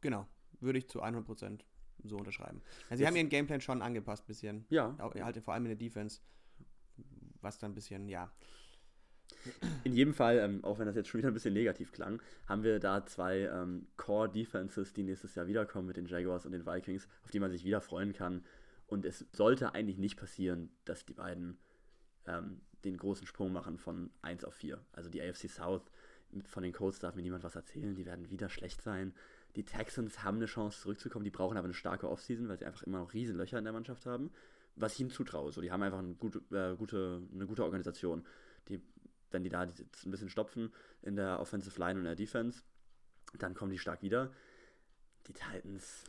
[0.00, 0.26] Genau,
[0.60, 1.60] würde ich zu 100%
[2.02, 2.60] so unterschreiben.
[2.90, 4.66] Also sie haben ihren Gameplan schon angepasst, bisschen.
[4.68, 4.96] Ja.
[4.98, 6.20] Auch, halt vor allem in der Defense,
[7.40, 8.32] was dann ein bisschen, ja,
[9.84, 12.62] in jedem Fall, ähm, auch wenn das jetzt schon wieder ein bisschen negativ klang, haben
[12.62, 17.08] wir da zwei ähm, Core-Defenses, die nächstes Jahr wiederkommen mit den Jaguars und den Vikings,
[17.24, 18.44] auf die man sich wieder freuen kann.
[18.86, 21.58] Und es sollte eigentlich nicht passieren, dass die beiden
[22.26, 24.78] ähm, den großen Sprung machen von 1 auf 4.
[24.92, 25.90] Also die AFC South,
[26.46, 29.14] von den Colts darf mir niemand was erzählen, die werden wieder schlecht sein.
[29.56, 32.82] Die Texans haben eine Chance zurückzukommen, die brauchen aber eine starke Offseason, weil sie einfach
[32.82, 34.32] immer noch riesen Löcher in der Mannschaft haben.
[34.76, 35.52] Was ich ihnen zutraue.
[35.52, 38.26] So, die haben einfach eine gute, äh, gute, eine gute Organisation.
[38.68, 38.82] Die
[39.34, 39.72] wenn die da ein
[40.10, 42.62] bisschen stopfen in der Offensive Line und in der Defense,
[43.36, 44.32] dann kommen die stark wieder.
[45.26, 46.04] Die Titans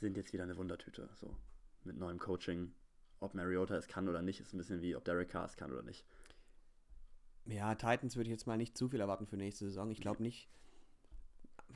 [0.00, 1.36] sind jetzt wieder eine Wundertüte, so
[1.84, 2.72] mit neuem Coaching.
[3.20, 5.72] Ob Mariota es kann oder nicht, ist ein bisschen wie ob Derek Carr es kann
[5.72, 6.04] oder nicht.
[7.46, 9.90] Ja, Titans würde ich jetzt mal nicht zu viel erwarten für nächste Saison.
[9.90, 10.48] Ich glaube nicht,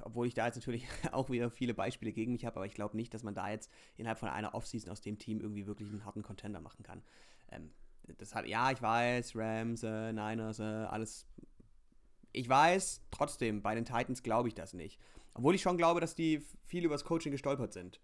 [0.01, 2.97] obwohl ich da jetzt natürlich auch wieder viele Beispiele gegen mich habe, aber ich glaube
[2.97, 6.05] nicht, dass man da jetzt innerhalb von einer Offseason aus dem Team irgendwie wirklich einen
[6.05, 7.03] harten Contender machen kann.
[7.51, 7.71] Ähm,
[8.19, 11.27] das hat, ja, ich weiß, Rams, äh, Niners, äh, alles.
[12.33, 14.99] Ich weiß, trotzdem, bei den Titans glaube ich das nicht.
[15.35, 18.01] Obwohl ich schon glaube, dass die viel übers Coaching gestolpert sind.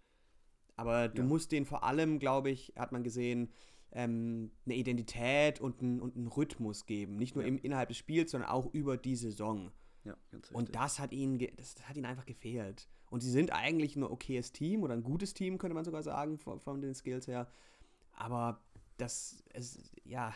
[0.79, 1.27] Aber du ja.
[1.27, 3.51] musst denen vor allem, glaube ich, hat man gesehen,
[3.91, 7.17] ähm, eine Identität und einen, und einen Rhythmus geben.
[7.17, 7.49] Nicht nur ja.
[7.49, 9.73] im, innerhalb des Spiels, sondern auch über die Saison.
[10.05, 10.15] Ja,
[10.53, 12.87] und das hat ihnen, das hat ihnen einfach gefehlt.
[13.09, 16.37] Und sie sind eigentlich ein okayes Team oder ein gutes Team, könnte man sogar sagen,
[16.37, 17.49] von, von den Skills her.
[18.13, 18.61] Aber
[18.95, 20.33] das, es, ja,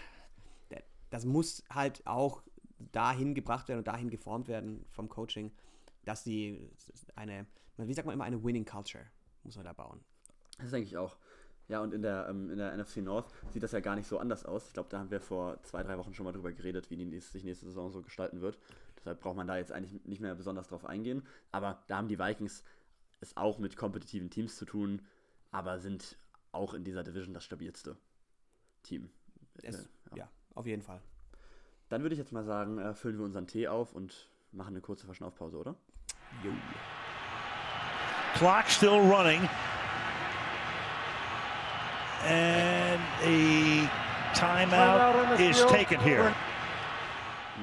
[1.10, 2.44] das muss halt auch
[2.92, 5.54] dahin gebracht werden und dahin geformt werden vom Coaching,
[6.04, 6.70] dass sie
[7.16, 9.06] eine, wie sagt man immer, eine Winning Culture
[9.44, 10.04] muss man da bauen.
[10.60, 11.18] Das denke ich auch.
[11.70, 14.20] Ja, und in der, ähm, in der NFC North sieht das ja gar nicht so
[14.20, 14.68] anders aus.
[14.68, 17.06] Ich glaube, da haben wir vor zwei, drei Wochen schon mal drüber geredet, wie die
[17.06, 18.60] nächste, sich nächste Saison so gestalten wird.
[18.98, 21.24] Deshalb braucht man da jetzt eigentlich nicht mehr besonders drauf eingehen.
[21.52, 22.64] Aber da haben die Vikings
[23.22, 25.02] es auch mit kompetitiven Teams zu tun,
[25.52, 26.18] aber sind
[26.52, 27.96] auch in dieser Division das stabilste
[28.84, 29.10] Team.
[29.62, 30.18] Es, ja.
[30.18, 30.30] ja.
[30.56, 31.02] auf jeden Fall.
[31.90, 34.82] Dann würde ich jetzt mal sagen, äh, füllen wir unseren Tee auf und machen eine
[34.82, 35.76] kurze Verschnaufpause, oder?
[36.44, 36.52] Jo.
[38.36, 39.48] Clock still running.
[42.26, 43.90] And a
[44.34, 46.34] timeout is taken here.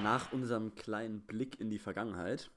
[0.02, 2.50] Nach unserem kleinen Blick in die Vergangenheit,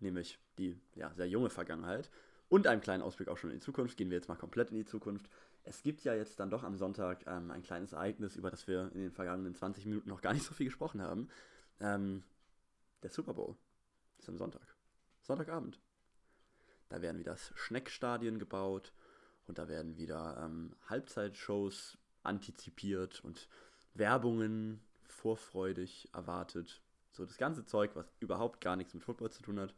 [0.00, 2.10] nämlich die ja, sehr junge Vergangenheit
[2.50, 4.76] und einem kleinen Ausblick auch schon in die Zukunft, gehen wir jetzt mal komplett in
[4.76, 5.30] die Zukunft.
[5.64, 8.90] Es gibt ja jetzt dann doch am Sonntag ähm, ein kleines Ereignis, über das wir
[8.92, 11.28] in den vergangenen 20 Minuten noch gar nicht so viel gesprochen haben.
[11.80, 12.22] Ähm,
[13.02, 13.56] der Super Bowl
[14.18, 14.76] ist am Sonntag.
[15.22, 15.80] Sonntagabend.
[16.90, 18.92] Da werden wieder Schneckstadien gebaut
[19.50, 23.48] und da werden wieder ähm, Halbzeitshows antizipiert und
[23.94, 26.80] Werbungen vorfreudig erwartet.
[27.10, 29.74] So das ganze Zeug, was überhaupt gar nichts mit Football zu tun hat,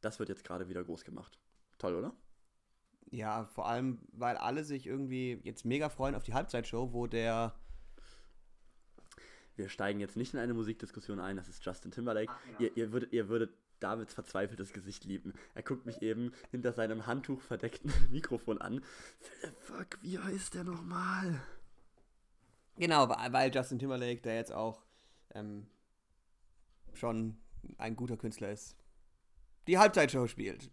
[0.00, 1.38] das wird jetzt gerade wieder groß gemacht.
[1.76, 2.14] Toll, oder?
[3.10, 7.54] Ja, vor allem, weil alle sich irgendwie jetzt mega freuen auf die Halbzeitshow, wo der.
[9.56, 12.32] Wir steigen jetzt nicht in eine Musikdiskussion ein, das ist Justin Timberlake.
[12.32, 12.60] Ach, genau.
[12.60, 15.32] ihr, ihr, würdet, ihr würdet Davids verzweifeltes Gesicht lieben.
[15.54, 18.82] Er guckt mich eben hinter seinem Handtuch verdeckten Mikrofon an.
[19.60, 21.40] Fuck, wie heißt der nochmal?
[22.76, 24.82] Genau, weil Justin Timberlake, der jetzt auch
[25.34, 25.66] ähm,
[26.94, 27.36] schon
[27.78, 28.76] ein guter Künstler ist,
[29.66, 30.70] die Halbzeitshow spielt.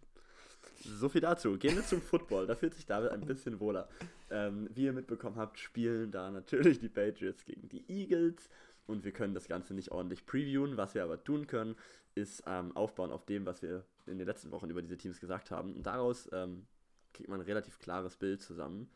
[0.80, 1.58] So viel dazu.
[1.58, 2.46] Gehen wir zum Football.
[2.46, 3.88] Da fühlt sich David ein bisschen wohler.
[4.30, 8.48] Ähm, wie ihr mitbekommen habt, spielen da natürlich die Patriots gegen die Eagles.
[8.86, 10.76] Und wir können das Ganze nicht ordentlich previewen.
[10.76, 11.76] Was wir aber tun können,
[12.18, 15.50] ist ähm, aufbauen auf dem, was wir in den letzten Wochen über diese Teams gesagt
[15.50, 15.74] haben.
[15.74, 16.66] Und daraus ähm,
[17.12, 18.90] kriegt man ein relativ klares Bild zusammen,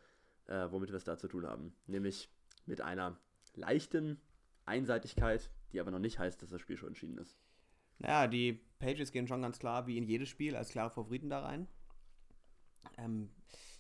[0.46, 1.74] äh, womit wir es da zu tun haben.
[1.86, 2.28] Nämlich
[2.66, 3.18] mit einer
[3.54, 4.20] leichten
[4.64, 7.38] Einseitigkeit, die aber noch nicht heißt, dass das Spiel schon entschieden ist.
[7.98, 11.40] Naja, die Patriots gehen schon ganz klar wie in jedes Spiel als klare Favoriten da
[11.40, 11.68] rein.
[12.98, 13.30] Ähm,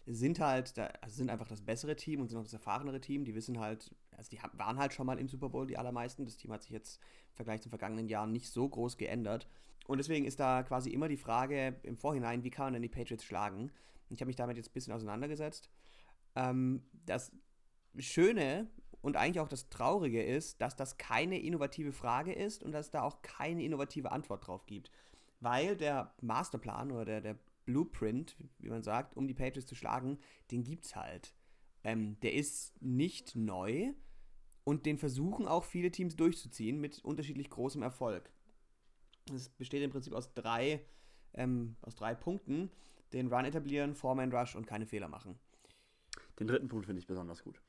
[0.06, 3.24] sind halt, da, also sind einfach das bessere Team und sind auch das erfahrenere Team.
[3.24, 6.24] Die wissen halt, also die waren halt schon mal im Super Bowl, die allermeisten.
[6.24, 9.48] Das Team hat sich jetzt im Vergleich zum vergangenen Jahr nicht so groß geändert.
[9.86, 12.88] Und deswegen ist da quasi immer die Frage im Vorhinein, wie kann man denn die
[12.88, 13.72] Patriots schlagen?
[14.08, 15.70] Und ich habe mich damit jetzt ein bisschen auseinandergesetzt.
[16.34, 17.32] Ähm, das
[17.98, 18.70] Schöne
[19.00, 22.90] und eigentlich auch das Traurige ist, dass das keine innovative Frage ist und dass es
[22.92, 24.90] da auch keine innovative Antwort drauf gibt.
[25.40, 30.18] Weil der Masterplan oder der, der Blueprint, wie man sagt, um die Patriots zu schlagen,
[30.50, 31.34] den gibt's halt.
[31.84, 33.92] Ähm, der ist nicht neu
[34.64, 38.30] und den versuchen auch viele Teams durchzuziehen mit unterschiedlich großem Erfolg.
[39.32, 40.84] Es besteht im Prinzip aus drei,
[41.34, 42.70] ähm, aus drei Punkten:
[43.12, 45.38] den Run etablieren, Foreman Rush und keine Fehler machen.
[46.38, 47.60] Den dritten Punkt finde ich besonders gut.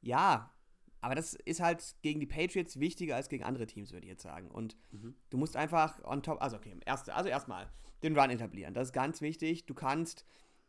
[0.00, 0.54] Ja,
[1.00, 4.22] aber das ist halt gegen die Patriots wichtiger als gegen andere Teams, würde ich jetzt
[4.22, 4.50] sagen.
[4.50, 5.14] Und mhm.
[5.30, 7.70] du musst einfach on top, also okay, erste, also erstmal
[8.02, 8.74] den Run etablieren.
[8.74, 9.66] Das ist ganz wichtig.
[9.66, 10.24] Du kannst,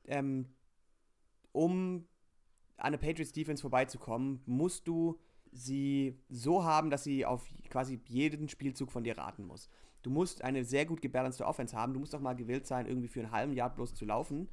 [0.05, 0.53] ähm,
[1.51, 2.07] um
[2.79, 5.19] an eine Patriots Defense vorbeizukommen, musst du
[5.51, 9.69] sie so haben, dass sie auf quasi jeden Spielzug von dir raten muss.
[10.01, 11.93] Du musst eine sehr gut gebalancete Offense haben.
[11.93, 14.47] Du musst auch mal gewillt sein, irgendwie für einen halben Jahr bloß zu laufen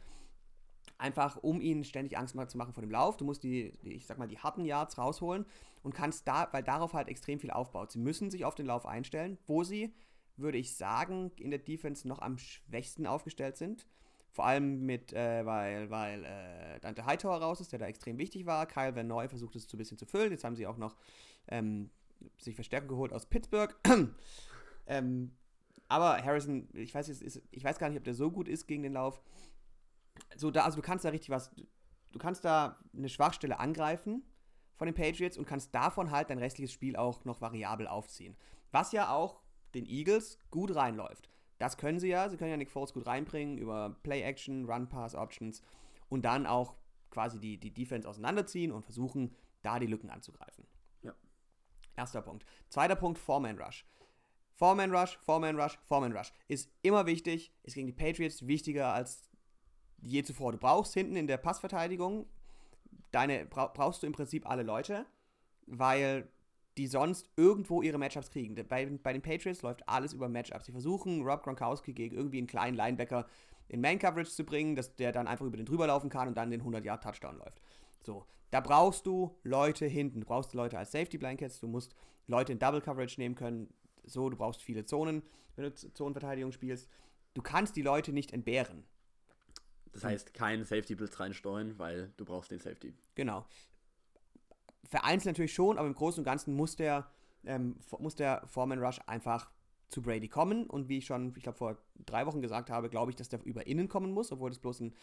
[0.99, 3.17] einfach um ihnen ständig Angst zu machen vor dem Lauf.
[3.17, 5.47] Du musst die, die, ich sag mal, die harten Yards rausholen
[5.83, 7.93] und kannst da, weil darauf halt extrem viel aufbaut.
[7.93, 9.95] Sie müssen sich auf den Lauf einstellen, wo sie,
[10.37, 13.87] würde ich sagen, in der Defense noch am schwächsten aufgestellt sind.
[14.37, 18.47] Vor allem mit, äh, weil, weil äh, Dante Hightower raus ist, der da extrem wichtig
[18.47, 18.67] war.
[18.67, 20.31] Kyle Van Noy versucht es ein bisschen zu füllen.
[20.31, 20.97] Jetzt haben sie auch noch
[21.49, 21.91] ähm,
[22.39, 23.75] sich Verstärkung geholt aus Pittsburgh.
[24.87, 25.33] ähm,
[25.89, 28.83] aber Harrison, ich weiß, ist, ich weiß gar nicht, ob der so gut ist gegen
[28.83, 29.21] den Lauf
[30.37, 31.51] so da, also du kannst da richtig was,
[32.13, 34.23] du kannst da eine Schwachstelle angreifen
[34.77, 38.37] von den Patriots und kannst davon halt dein restliches Spiel auch noch variabel aufziehen.
[38.73, 39.41] Was ja auch
[39.75, 41.31] den Eagles gut reinläuft.
[41.59, 45.63] Das können sie ja, sie können ja Nick Foles gut reinbringen über Play-Action, Run-Pass-Options
[46.09, 46.75] und dann auch
[47.11, 50.67] quasi die, die Defense auseinanderziehen und versuchen, da die Lücken anzugreifen.
[51.03, 51.15] Ja.
[51.97, 52.45] Erster Punkt.
[52.69, 53.87] Zweiter Punkt, Four-Man-Rush.
[54.53, 56.33] Four-Man-Rush, Four-Man-Rush, Four-Man-Rush.
[56.49, 59.29] Ist immer wichtig, ist gegen die Patriots wichtiger als
[59.99, 60.53] je zuvor.
[60.53, 62.27] Du brauchst hinten in der Passverteidigung,
[63.11, 65.07] deine, brauchst du im Prinzip alle Leute,
[65.67, 66.31] weil
[66.77, 68.55] die sonst irgendwo ihre Matchups kriegen.
[68.69, 70.67] Bei, bei den Patriots läuft alles über Matchups.
[70.67, 73.27] Sie versuchen, Rob Gronkowski gegen irgendwie einen kleinen Linebacker
[73.69, 76.51] in Man-Coverage zu bringen, dass der dann einfach über den drüber laufen kann und dann
[76.51, 77.61] den 100-Yard-Touchdown läuft.
[78.03, 80.21] So, da brauchst du Leute hinten.
[80.21, 81.95] Du brauchst Leute als Safety-Blankets, du musst
[82.27, 83.73] Leute in Double-Coverage nehmen können.
[84.05, 85.23] So, du brauchst viele Zonen,
[85.57, 86.89] wenn du Zonenverteidigung spielst.
[87.35, 88.85] Du kannst die Leute nicht entbehren.
[89.93, 92.95] Das heißt, keinen Safety-Blitz reinsteuern, weil du brauchst den Safety.
[93.15, 93.47] Genau.
[94.85, 97.11] Vereinzelt natürlich schon, aber im Großen und Ganzen muss der,
[97.45, 99.51] ähm, muss der Foreman Rush einfach
[99.89, 100.67] zu Brady kommen.
[100.67, 103.45] Und wie ich schon, ich glaube, vor drei Wochen gesagt habe, glaube ich, dass der
[103.45, 104.95] über innen kommen muss, obwohl das bloß ein,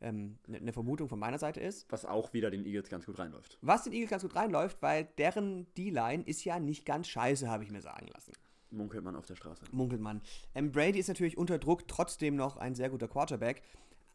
[0.00, 1.90] ähm, eine Vermutung von meiner Seite ist.
[1.90, 3.58] Was auch wieder den Eagles ganz gut reinläuft.
[3.62, 7.64] Was den Eagles ganz gut reinläuft, weil deren D-Line ist ja nicht ganz scheiße, habe
[7.64, 8.32] ich mir sagen lassen.
[8.70, 9.64] Munkelt man auf der Straße.
[9.72, 10.22] Munkelt man.
[10.54, 13.62] Ähm, Brady ist natürlich unter Druck trotzdem noch ein sehr guter Quarterback,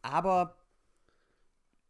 [0.02, 0.56] aber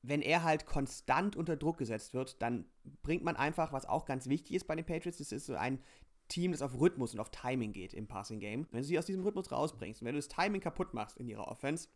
[0.09, 2.67] wenn er halt konstant unter Druck gesetzt wird, dann
[3.03, 5.81] bringt man einfach, was auch ganz wichtig ist bei den Patriots, das ist so ein
[6.29, 8.67] Team, das auf Rhythmus und auf Timing geht im Passing Game.
[8.71, 11.29] Wenn du sie aus diesem Rhythmus rausbringst und wenn du das Timing kaputt machst in
[11.29, 11.89] ihrer Offense,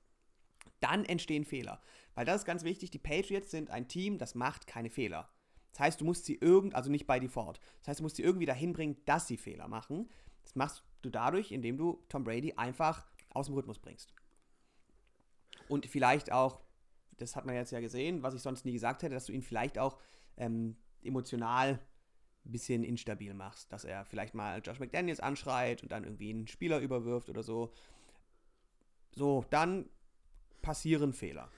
[0.81, 1.81] dann entstehen Fehler.
[2.15, 5.29] Weil das ist ganz wichtig, die Patriots sind ein Team, das macht keine Fehler.
[5.73, 7.61] Das heißt, du musst sie irgend, also nicht bei Default.
[7.81, 10.09] Das heißt, du musst sie irgendwie dahin bringen, dass sie Fehler machen.
[10.43, 14.13] Das machst du dadurch, indem du Tom Brady einfach aus dem Rhythmus bringst.
[15.69, 16.61] Und vielleicht auch,
[17.21, 19.43] das hat man jetzt ja gesehen, was ich sonst nie gesagt hätte, dass du ihn
[19.43, 19.99] vielleicht auch
[20.37, 21.79] ähm, emotional
[22.45, 23.73] ein bisschen instabil machst.
[23.73, 27.73] Dass er vielleicht mal Josh McDaniels anschreit und dann irgendwie einen Spieler überwirft oder so.
[29.13, 29.89] So, dann
[30.63, 31.51] passieren Fehler.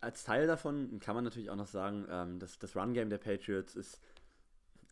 [0.00, 3.74] Als Teil davon kann man natürlich auch noch sagen, ähm, dass das Run-Game der Patriots
[3.74, 4.00] ist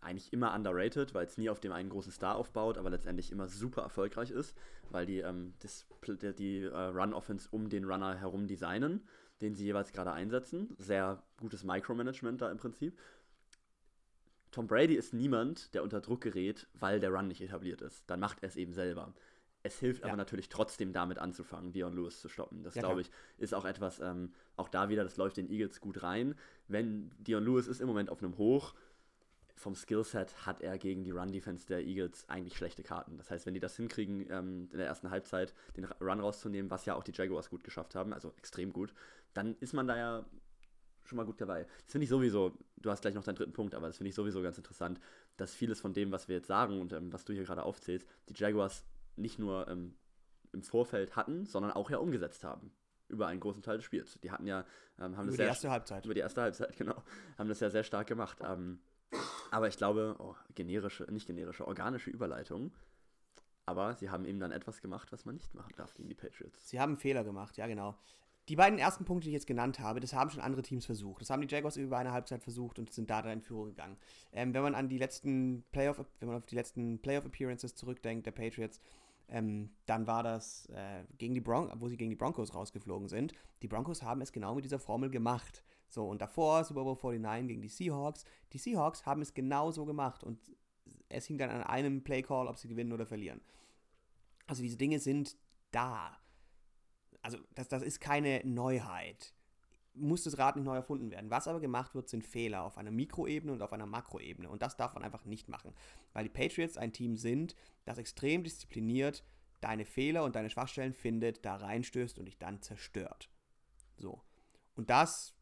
[0.00, 3.48] eigentlich immer underrated, weil es nie auf dem einen großen Star aufbaut, aber letztendlich immer
[3.48, 4.56] super erfolgreich ist,
[4.90, 9.02] weil die ähm, das, die, die äh, Run-Offense um den Runner herum designen,
[9.40, 10.74] den sie jeweils gerade einsetzen.
[10.78, 12.98] Sehr gutes Micromanagement da im Prinzip.
[14.50, 18.08] Tom Brady ist niemand, der unter Druck gerät, weil der Run nicht etabliert ist.
[18.08, 19.12] Dann macht er es eben selber.
[19.62, 20.08] Es hilft ja.
[20.08, 22.62] aber natürlich trotzdem damit anzufangen, Dion Lewis zu stoppen.
[22.62, 25.80] Das, ja, glaube ich, ist auch etwas, ähm, auch da wieder, das läuft den Eagles
[25.80, 26.36] gut rein.
[26.68, 28.74] Wenn Dion Lewis ist im Moment auf einem Hoch,
[29.56, 33.16] vom Skillset hat er gegen die Run-Defense der Eagles eigentlich schlechte Karten.
[33.16, 36.84] Das heißt, wenn die das hinkriegen, ähm, in der ersten Halbzeit den Run rauszunehmen, was
[36.84, 38.92] ja auch die Jaguars gut geschafft haben, also extrem gut,
[39.32, 40.26] dann ist man da ja
[41.04, 41.66] schon mal gut dabei.
[41.84, 44.14] Das finde ich sowieso, du hast gleich noch deinen dritten Punkt, aber das finde ich
[44.14, 45.00] sowieso ganz interessant,
[45.36, 48.06] dass vieles von dem, was wir jetzt sagen und ähm, was du hier gerade aufzählst,
[48.28, 48.84] die Jaguars
[49.16, 49.94] nicht nur ähm,
[50.52, 52.72] im Vorfeld hatten, sondern auch ja umgesetzt haben.
[53.08, 54.18] Über einen großen Teil des Spiels.
[54.22, 54.66] Die hatten ja,
[54.98, 56.04] ähm, haben über das die erste Halbzeit.
[56.04, 57.02] Über die erste Halbzeit, genau.
[57.38, 58.38] Haben das ja sehr stark gemacht.
[58.44, 58.80] Ähm,
[59.50, 62.72] aber ich glaube, oh, generische, nicht generische, organische Überleitung.
[63.66, 66.68] Aber sie haben eben dann etwas gemacht, was man nicht machen darf gegen die Patriots.
[66.68, 67.96] Sie haben einen Fehler gemacht, ja genau.
[68.48, 71.20] Die beiden ersten Punkte, die ich jetzt genannt habe, das haben schon andere Teams versucht.
[71.20, 73.96] Das haben die Jaguars über eine Halbzeit versucht und sind da dann in Führung gegangen.
[74.32, 78.30] Ähm, wenn man an die letzten Playoff, wenn man auf die letzten Playoff-Appearances zurückdenkt, der
[78.30, 78.80] Patriots,
[79.28, 83.32] ähm, dann war das äh, gegen die Bron wo sie gegen die Broncos rausgeflogen sind.
[83.62, 85.64] Die Broncos haben es genau mit dieser Formel gemacht.
[85.88, 88.24] So, und davor Super Bowl 49 gegen die Seahawks.
[88.52, 90.38] Die Seahawks haben es genau so gemacht und
[91.08, 93.40] es hing dann an einem Play-Call, ob sie gewinnen oder verlieren.
[94.46, 95.36] Also diese Dinge sind
[95.70, 96.18] da
[97.26, 99.34] also das, das ist keine Neuheit.
[99.94, 101.28] Muss das Rad nicht neu erfunden werden.
[101.28, 104.48] Was aber gemacht wird, sind Fehler auf einer Mikroebene und auf einer Makroebene.
[104.48, 105.74] Und das darf man einfach nicht machen.
[106.12, 109.24] Weil die Patriots ein Team sind, das extrem diszipliniert
[109.60, 113.28] deine Fehler und deine Schwachstellen findet, da reinstößt und dich dann zerstört.
[113.96, 114.22] So.
[114.76, 115.34] Und das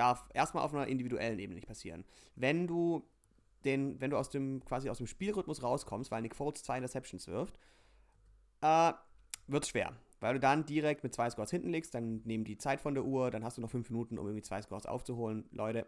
[0.00, 2.04] darf erstmal auf einer individuellen Ebene nicht passieren.
[2.34, 3.06] Wenn du
[3.64, 7.28] den, wenn du aus dem, quasi aus dem Spielrhythmus rauskommst, weil Nick Foles zwei Interceptions
[7.28, 7.58] wirft,
[8.62, 8.92] äh,
[9.46, 9.94] wird es schwer.
[10.20, 13.04] Weil du dann direkt mit zwei Scores hinten liegst, dann nehmen die Zeit von der
[13.04, 15.44] Uhr, dann hast du noch fünf Minuten, um irgendwie zwei Scores aufzuholen.
[15.50, 15.86] Leute,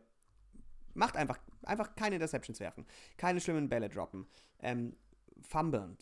[0.94, 2.86] macht einfach, einfach keine Interceptions werfen.
[3.16, 4.26] Keine schlimmen Bälle droppen.
[4.58, 4.94] Ähm,
[5.40, 5.96] fummeln.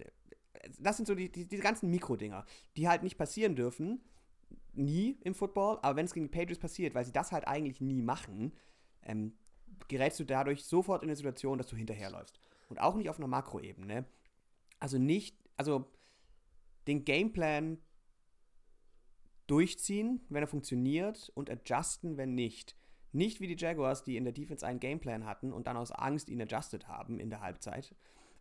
[0.79, 2.45] Das sind so die, die, diese ganzen Mikrodinger,
[2.77, 4.03] die halt nicht passieren dürfen.
[4.73, 7.81] Nie im Football, aber wenn es gegen die Patriots passiert, weil sie das halt eigentlich
[7.81, 8.53] nie machen,
[9.03, 9.33] ähm,
[9.89, 12.39] gerätst du dadurch sofort in eine Situation, dass du hinterherläufst.
[12.69, 14.05] Und auch nicht auf einer Makroebene.
[14.79, 15.91] Also nicht, also
[16.87, 17.79] den Gameplan
[19.47, 22.77] durchziehen, wenn er funktioniert und adjusten, wenn nicht.
[23.13, 26.29] Nicht wie die Jaguars, die in der Defense einen Gameplan hatten und dann aus Angst
[26.29, 27.95] ihn adjusted haben in der Halbzeit.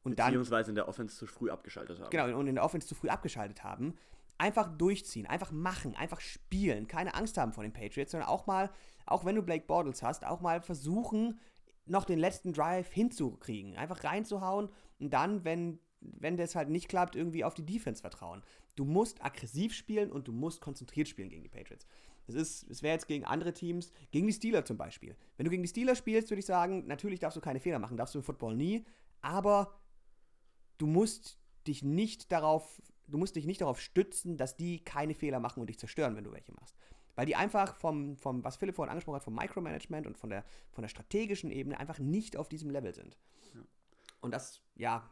[0.03, 2.09] Und Beziehungsweise dann, in der Offense zu früh abgeschaltet haben.
[2.11, 3.95] Genau, und in der Offense zu früh abgeschaltet haben.
[4.39, 6.87] Einfach durchziehen, einfach machen, einfach spielen.
[6.87, 8.71] Keine Angst haben vor den Patriots, sondern auch mal,
[9.05, 11.39] auch wenn du Blake Bortles hast, auch mal versuchen,
[11.85, 13.75] noch den letzten Drive hinzukriegen.
[13.75, 18.43] Einfach reinzuhauen und dann, wenn wenn das halt nicht klappt, irgendwie auf die Defense vertrauen.
[18.75, 21.85] Du musst aggressiv spielen und du musst konzentriert spielen gegen die Patriots.
[22.27, 25.15] Es ist, es wäre jetzt gegen andere Teams, gegen die Steelers zum Beispiel.
[25.35, 27.97] Wenn du gegen die Steelers spielst, würde ich sagen, natürlich darfst du keine Fehler machen,
[27.97, 28.85] darfst du im Football nie,
[29.21, 29.73] aber
[30.77, 35.39] du musst dich nicht darauf, du musst dich nicht darauf stützen, dass die keine Fehler
[35.39, 36.75] machen und dich zerstören, wenn du welche machst.
[37.15, 40.45] Weil die einfach vom, vom was Philipp vorhin angesprochen hat, vom Micromanagement und von der,
[40.71, 43.17] von der strategischen Ebene einfach nicht auf diesem Level sind.
[43.53, 43.61] Ja.
[44.21, 45.09] Und das, ja,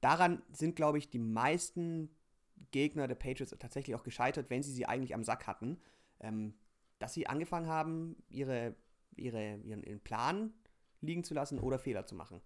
[0.00, 2.14] daran sind, glaube ich, die meisten
[2.72, 5.80] Gegner der Patriots tatsächlich auch gescheitert, wenn sie sie eigentlich am Sack hatten,
[6.20, 6.54] ähm,
[6.98, 8.74] dass sie angefangen haben, ihre,
[9.16, 10.52] ihre, ihren, ihren Plan
[11.00, 12.40] liegen zu lassen oder Fehler zu machen.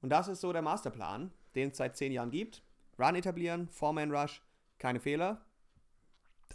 [0.00, 2.62] Und das ist so der Masterplan, den es seit zehn Jahren gibt.
[3.00, 4.42] Run etablieren, Four-Man-Rush,
[4.78, 5.44] keine Fehler.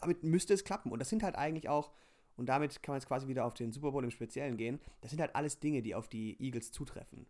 [0.02, 0.92] Damit müsste es klappen.
[0.92, 1.92] Und das sind halt eigentlich auch,
[2.38, 5.12] und damit kann man jetzt quasi wieder auf den Super Bowl im Speziellen gehen, das
[5.12, 7.26] sind halt alles Dinge, die auf die Eagles zutreffen.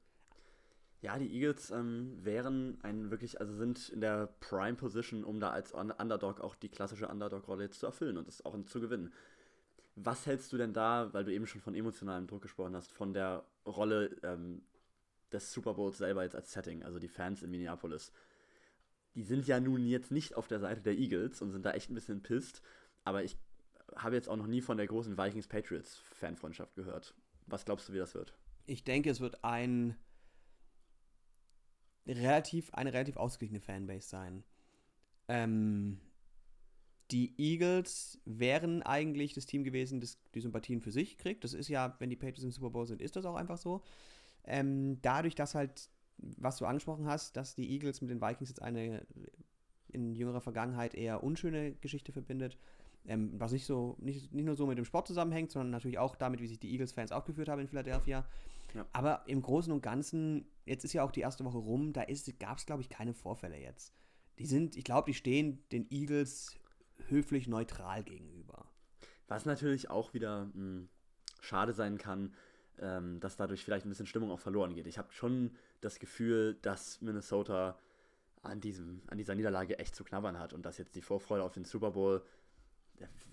[1.02, 5.52] Ja, die Eagles ähm, wären ein wirklich, also sind in der Prime Position, um da
[5.52, 9.14] als Underdog auch die klassische Underdog-Rolle jetzt zu erfüllen und das auch zu gewinnen.
[9.96, 13.14] Was hältst du denn da, weil du eben schon von emotionalem Druck gesprochen hast, von
[13.14, 14.64] der Rolle ähm,
[15.32, 18.12] des Super Bowls selber jetzt als Setting, also die Fans in Minneapolis?
[19.16, 21.90] Die sind ja nun jetzt nicht auf der Seite der Eagles und sind da echt
[21.90, 22.62] ein bisschen pisst,
[23.04, 23.38] aber ich
[23.96, 27.16] habe jetzt auch noch nie von der großen Vikings-Patriots-Fanfreundschaft gehört.
[27.48, 28.38] Was glaubst du, wie das wird?
[28.66, 29.96] Ich denke, es wird ein
[32.08, 34.44] relativ, eine relativ ausgeglichene Fanbase sein.
[35.28, 36.00] Ähm,
[37.12, 41.44] die Eagles wären eigentlich das Team gewesen, das die Sympathien für sich kriegt.
[41.44, 43.84] Das ist ja, wenn die Patriots im Super Bowl sind, ist das auch einfach so.
[44.44, 48.62] Ähm, dadurch, dass halt, was du angesprochen hast, dass die Eagles mit den Vikings jetzt
[48.62, 49.06] eine
[49.88, 52.58] in jüngerer Vergangenheit eher unschöne Geschichte verbindet,
[53.08, 56.16] ähm, was nicht so, nicht, nicht nur so mit dem Sport zusammenhängt, sondern natürlich auch
[56.16, 58.26] damit, wie sich die Eagles-Fans aufgeführt haben in Philadelphia.
[58.74, 58.86] Ja.
[58.92, 62.06] Aber im Großen und Ganzen, jetzt ist ja auch die erste Woche rum, da
[62.40, 63.94] gab es, glaube ich, keine Vorfälle jetzt.
[64.38, 66.58] Die sind, ich glaube, die stehen den Eagles
[67.08, 68.66] höflich neutral gegenüber.
[69.28, 70.90] Was natürlich auch wieder mh, hm,
[71.40, 72.34] schade sein kann,
[72.82, 74.88] ähm, dass dadurch vielleicht ein bisschen Stimmung auch verloren geht.
[74.88, 77.78] Ich habe schon das Gefühl, dass Minnesota
[78.42, 81.54] an, diesem, an dieser Niederlage echt zu knabbern hat und dass jetzt die Vorfreude auf
[81.54, 82.24] den Super Bowl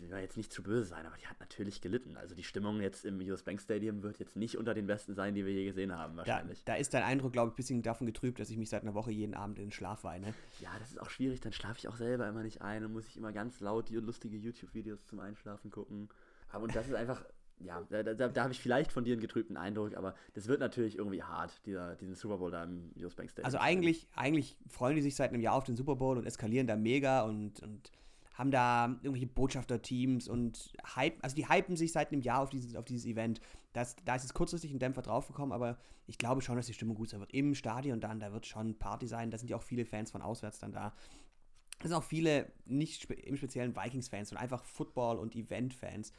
[0.02, 2.16] will man jetzt nicht zu böse sein, aber die hat natürlich gelitten.
[2.16, 5.35] Also die Stimmung jetzt im US Bank Stadium wird jetzt nicht unter den besten sein,
[5.35, 6.64] die wir je gesehen haben, wahrscheinlich.
[6.64, 8.83] Da, da ist dein Eindruck, glaube ich, ein bisschen davon getrübt, dass ich mich seit
[8.83, 10.35] einer Woche jeden Abend in den Schlaf weine.
[10.61, 13.07] Ja, das ist auch schwierig, dann schlafe ich auch selber immer nicht ein und muss
[13.07, 16.09] ich immer ganz laut die lustige YouTube-Videos zum Einschlafen gucken.
[16.50, 17.24] Aber und das ist einfach,
[17.64, 20.61] ja, da, da, da habe ich vielleicht von dir einen getrübten Eindruck, aber das wird
[20.61, 23.46] natürlich irgendwie hart, dieser, diesen Super Bowl da im US Bank Stadium.
[23.46, 26.66] Also eigentlich, eigentlich freuen die sich seit einem Jahr auf den Super Bowl und eskalieren
[26.66, 27.90] da mega und, und
[28.35, 32.75] haben da irgendwelche Botschafterteams und hype, also die hypen sich seit einem Jahr auf dieses,
[32.77, 33.40] auf dieses Event.
[33.72, 36.96] Das, da ist jetzt kurzfristig ein Dämpfer draufgekommen, aber ich glaube schon, dass die Stimmung
[36.96, 37.33] gut sein wird.
[37.33, 40.22] Im Stadion dann, da wird schon Party sein, da sind ja auch viele Fans von
[40.22, 40.94] auswärts dann da.
[41.79, 46.12] Es sind auch viele, nicht spe im speziellen Vikings-Fans, sondern einfach Football- und Event-Fans.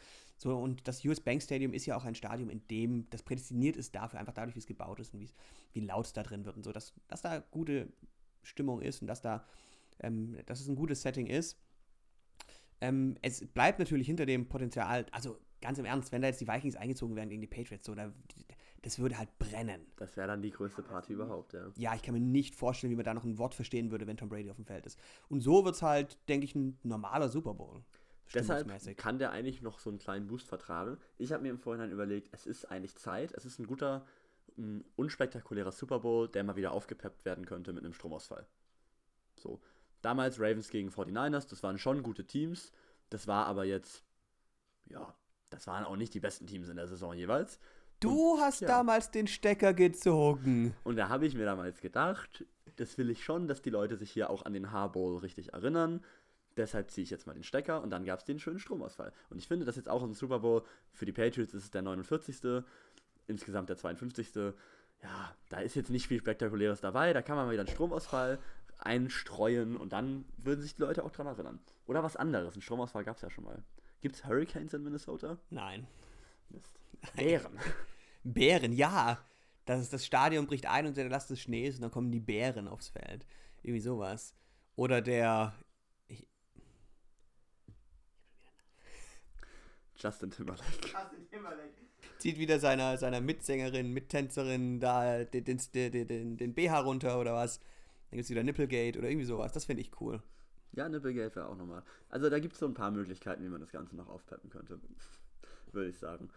[0.44, 3.78] So, und das US Bank Stadium ist ja auch ein Stadium, in dem das prädestiniert
[3.78, 5.34] ist dafür, einfach dadurch, wie es gebaut ist und
[5.72, 7.88] wie laut es da drin wird und so, dass, dass da gute
[8.42, 9.46] Stimmung ist und dass da,
[10.02, 11.58] ähm, dass es ein gutes Setting ist.
[12.82, 16.48] Ähm, es bleibt natürlich hinter dem Potenzial, also ganz im Ernst, wenn da jetzt die
[16.50, 18.12] Vikings eingezogen werden gegen die Patriots, so, da,
[18.82, 19.86] das würde halt brennen.
[19.96, 21.72] Das wäre dann die größte Party überhaupt, ja.
[21.78, 24.18] Ja, ich kann mir nicht vorstellen, wie man da noch ein Wort verstehen würde, wenn
[24.18, 25.00] Tom Brady auf dem Feld ist.
[25.30, 27.86] Und so wird es halt, denke ich, ein normaler Super Bowl.
[28.34, 30.98] Deshalb kann der eigentlich noch so einen kleinen Boost vertragen.
[31.18, 34.06] Ich habe mir im Vorhinein überlegt, es ist eigentlich Zeit, es ist ein guter,
[34.58, 38.48] ein unspektakulärer Super Bowl, der mal wieder aufgepeppt werden könnte mit einem Stromausfall.
[39.40, 39.62] So,
[40.04, 42.74] Damals Ravens gegen 49ers, das waren schon gute Teams.
[43.10, 44.04] Das war aber jetzt,
[44.86, 45.16] ja,
[45.50, 47.58] das waren auch nicht die besten Teams in der Saison jeweils.
[48.02, 48.68] Du und, hast ja.
[48.68, 50.76] damals den Stecker gezogen.
[50.84, 54.12] Und da habe ich mir damals gedacht, das will ich schon, dass die Leute sich
[54.12, 56.04] hier auch an den Haarbowl richtig erinnern.
[56.58, 59.12] Deshalb ziehe ich jetzt mal den Stecker und dann gab es den schönen Stromausfall.
[59.30, 61.82] Und ich finde, das jetzt auch im Super Bowl für die Patriots ist es der
[61.82, 62.64] 49.
[63.28, 64.36] Insgesamt der 52.
[65.02, 67.14] Ja, da ist jetzt nicht viel Spektakuläres dabei.
[67.14, 68.40] Da kann man mal wieder einen Stromausfall
[68.78, 71.60] einstreuen und dann würden sich die Leute auch dran erinnern.
[71.86, 72.56] Oder was anderes.
[72.56, 73.64] Ein Stromausfall gab es ja schon mal.
[74.02, 75.38] Gibt es Hurricanes in Minnesota?
[75.50, 75.88] Nein.
[76.50, 76.78] Mist.
[77.16, 77.58] Bären.
[78.24, 79.18] Bären, ja.
[79.66, 82.68] Das, das Stadion bricht ein und der Last des Schnees und dann kommen die Bären
[82.68, 83.26] aufs Feld.
[83.62, 84.36] Irgendwie sowas.
[84.76, 85.54] Oder der.
[86.08, 86.28] Ich,
[89.98, 90.64] Justin Timberlake.
[90.82, 91.74] Justin Timberlake.
[92.18, 97.60] Zieht wieder seiner, seiner Mitsängerin, Mittänzerin da den, den, den, den BH runter oder was.
[97.60, 99.52] Dann gibt es wieder Nipplegate oder irgendwie sowas.
[99.52, 100.22] Das finde ich cool.
[100.74, 101.84] Ja, Nipplegate wäre auch nochmal.
[102.10, 104.80] Also da gibt es so ein paar Möglichkeiten, wie man das Ganze noch aufpeppen könnte.
[105.72, 106.30] würde ich sagen.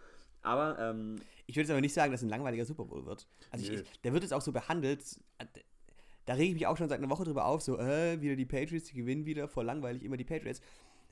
[0.43, 1.17] Aber, ähm,
[1.47, 3.27] Ich würde jetzt aber nicht sagen, dass es ein langweiliger Super Bowl wird.
[3.51, 5.03] Also ich, ich, der wird jetzt auch so behandelt.
[6.25, 8.47] Da rege ich mich auch schon seit einer Woche drüber auf, so, äh, wieder die
[8.47, 10.61] Patriots, die gewinnen wieder, voll langweilig, immer die Patriots.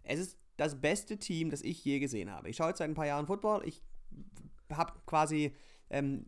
[0.03, 2.49] Es ist das beste Team, das ich je gesehen habe.
[2.49, 3.67] Ich schaue jetzt seit ein paar Jahren Football.
[3.67, 3.83] Ich
[4.71, 5.55] habe quasi
[5.91, 6.27] ähm,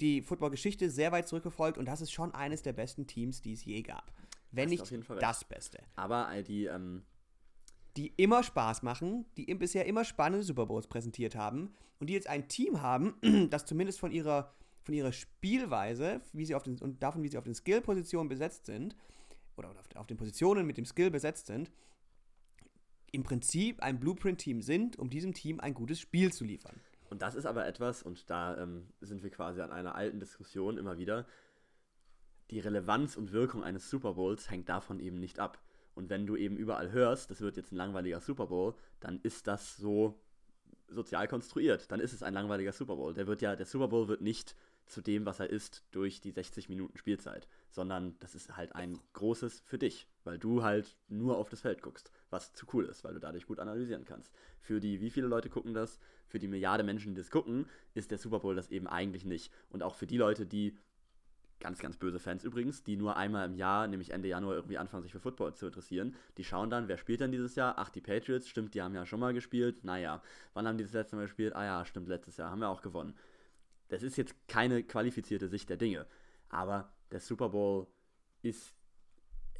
[0.00, 3.64] die Football-Geschichte sehr weit zurückverfolgt und das ist schon eines der besten Teams, die es
[3.64, 4.12] je gab.
[4.50, 5.78] Wenn nicht das Beste.
[5.96, 7.04] Aber all die, ähm
[7.96, 12.26] die immer Spaß machen, die bisher immer spannende Super Bowls präsentiert haben und die jetzt
[12.26, 13.14] ein Team haben,
[13.50, 17.38] das zumindest von ihrer, von ihrer Spielweise wie sie auf den, und davon, wie sie
[17.38, 18.96] auf den Skill-Positionen besetzt sind,
[19.56, 21.70] oder auf, auf den Positionen mit dem Skill besetzt sind,
[23.12, 26.80] im Prinzip ein Blueprint-Team sind, um diesem Team ein gutes Spiel zu liefern.
[27.10, 30.78] Und das ist aber etwas, und da ähm, sind wir quasi an einer alten Diskussion
[30.78, 31.26] immer wieder.
[32.50, 35.58] die Relevanz und Wirkung eines Super Bowls hängt davon eben nicht ab.
[35.94, 39.46] Und wenn du eben überall hörst, das wird jetzt ein langweiliger Super Bowl, dann ist
[39.46, 40.18] das so
[40.88, 41.90] sozial konstruiert.
[41.90, 43.14] Dann ist es ein langweiliger Super Bowl.
[43.14, 44.56] Der wird ja, der Super Bowl wird nicht
[44.86, 48.98] zu dem, was er ist, durch die 60 Minuten Spielzeit, sondern das ist halt ein
[49.12, 53.04] großes für dich, weil du halt nur auf das Feld guckst, was zu cool ist,
[53.04, 54.32] weil du dadurch gut analysieren kannst.
[54.60, 55.98] Für die, wie viele Leute gucken das?
[56.26, 59.52] Für die Milliarde Menschen, die das gucken, ist der Super Bowl das eben eigentlich nicht.
[59.70, 60.76] Und auch für die Leute, die
[61.62, 65.04] ganz, ganz böse Fans übrigens, die nur einmal im Jahr, nämlich Ende Januar, irgendwie anfangen,
[65.04, 66.16] sich für Football zu interessieren.
[66.36, 67.74] Die schauen dann, wer spielt denn dieses Jahr?
[67.78, 69.84] Ach, die Patriots, stimmt, die haben ja schon mal gespielt.
[69.84, 70.20] Naja,
[70.54, 71.54] wann haben die das letzte Mal gespielt?
[71.54, 73.14] Ah ja, stimmt, letztes Jahr haben wir auch gewonnen.
[73.92, 76.06] Das ist jetzt keine qualifizierte Sicht der Dinge,
[76.48, 77.86] aber der Super Bowl
[78.40, 78.74] ist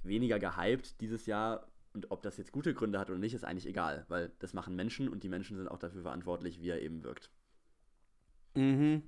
[0.05, 3.67] weniger gehypt dieses Jahr und ob das jetzt gute Gründe hat oder nicht, ist eigentlich
[3.67, 7.05] egal, weil das machen Menschen und die Menschen sind auch dafür verantwortlich, wie er eben
[7.05, 7.31] wirkt.
[8.55, 9.03] Mhm.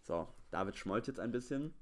[0.00, 1.74] So, David schmollt jetzt ein bisschen.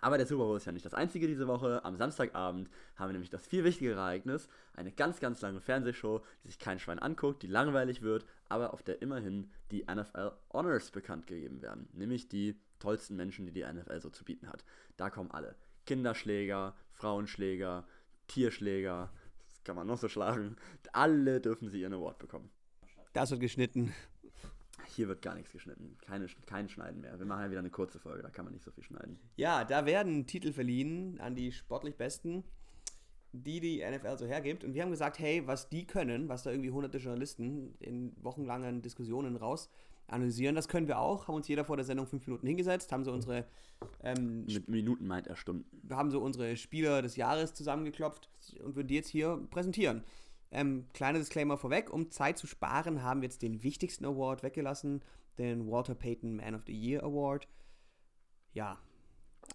[0.00, 1.84] Aber der Super Bowl ist ja nicht das einzige diese Woche.
[1.84, 6.48] Am Samstagabend haben wir nämlich das viel wichtigere Ereignis, eine ganz, ganz lange Fernsehshow, die
[6.48, 11.26] sich kein Schwein anguckt, die langweilig wird, aber auf der immerhin die NFL Honors bekannt
[11.26, 11.88] gegeben werden.
[11.92, 14.64] Nämlich die tollsten Menschen, die die NFL so zu bieten hat.
[14.96, 15.56] Da kommen alle.
[15.86, 17.86] Kinderschläger, Frauenschläger,
[18.26, 19.10] Tierschläger,
[19.50, 20.56] das kann man noch so schlagen.
[20.92, 22.50] Alle dürfen sie ihren Award bekommen.
[23.12, 23.94] Das wird geschnitten.
[24.86, 25.96] Hier wird gar nichts geschnitten.
[26.00, 27.18] Keine, kein Schneiden mehr.
[27.18, 29.18] Wir machen ja wieder eine kurze Folge, da kann man nicht so viel schneiden.
[29.36, 32.44] Ja, da werden Titel verliehen an die sportlich Besten,
[33.32, 34.64] die die NFL so hergibt.
[34.64, 38.82] Und wir haben gesagt, hey, was die können, was da irgendwie hunderte Journalisten in wochenlangen
[38.82, 39.68] Diskussionen raus
[40.08, 41.28] analysieren, das können wir auch.
[41.28, 43.44] Haben uns jeder vor der Sendung fünf Minuten hingesetzt, haben so unsere
[44.02, 45.66] ähm, Mit Minuten meint er Stunden.
[45.82, 48.30] wir haben so unsere Spieler des Jahres zusammengeklopft
[48.64, 50.02] und würden die jetzt hier präsentieren.
[50.50, 55.02] Ähm, kleiner Disclaimer vorweg, um Zeit zu sparen, haben wir jetzt den wichtigsten Award weggelassen,
[55.38, 57.46] den Walter Payton Man of the Year Award.
[58.54, 58.78] Ja,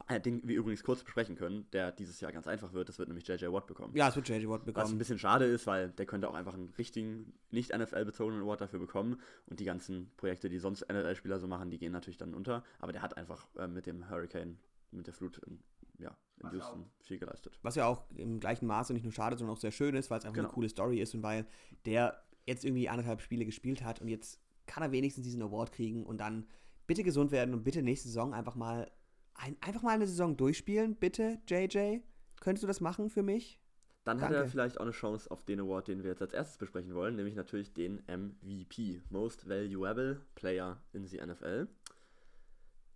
[0.08, 2.90] Äh, Den wir übrigens kurz besprechen können, der dieses Jahr ganz einfach wird.
[2.90, 3.96] Das wird nämlich JJ Watt bekommen.
[3.96, 4.98] ja, es wird JJ Watt Was ein bekommen.
[4.98, 9.20] bisschen schade ist, weil der könnte auch einfach einen richtigen, nicht NFL-bezogenen Award dafür bekommen.
[9.48, 12.64] Und die ganzen Projekte, die sonst NFL-Spieler so machen, die gehen natürlich dann unter.
[12.80, 14.58] Aber der hat einfach äh, mit dem Hurricane,
[14.92, 15.60] mit der Flut in,
[16.04, 17.60] ja, in Houston viel geleistet.
[17.64, 20.20] Was ja auch im gleichen Maße nicht nur schade, sondern auch sehr schön ist, weil
[20.20, 20.48] es einfach Genau.
[20.50, 21.46] eine coole Story ist und weil
[21.86, 26.06] der jetzt irgendwie anderthalb Spiele gespielt hat und jetzt kann er wenigstens diesen Award kriegen
[26.06, 26.48] und dann
[26.88, 28.92] bitte gesund werden und bitte nächste Saison einfach mal
[29.36, 32.00] ein, einfach mal eine Saison durchspielen, bitte, JJ.
[32.42, 33.60] Könntest du das machen für mich?
[34.04, 34.52] Dann hat er Danke.
[34.52, 37.36] vielleicht auch eine Chance auf den Award, den wir jetzt als erstes besprechen wollen, nämlich
[37.36, 41.68] natürlich den MVP, Most Valuable Player in the NFL.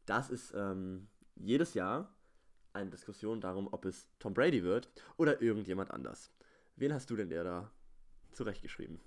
[0.06, 2.14] Das ist ähm, jedes Jahr
[2.78, 6.32] eine Diskussion darum, ob es Tom Brady wird oder irgendjemand anders.
[6.76, 7.72] Wen hast du denn der da
[8.32, 9.00] zurechtgeschrieben?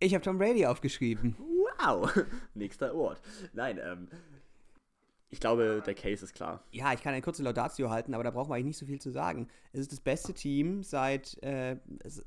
[0.00, 1.36] Ich habe Tom Brady aufgeschrieben.
[1.38, 2.10] Wow!
[2.54, 3.20] Nächster Award.
[3.52, 4.08] Nein, ähm,
[5.28, 6.64] ich glaube, der Case ist klar.
[6.72, 9.00] Ja, ich kann eine kurze Laudatio halten, aber da braucht man eigentlich nicht so viel
[9.00, 9.48] zu sagen.
[9.72, 11.76] Es ist das beste Team seit, äh,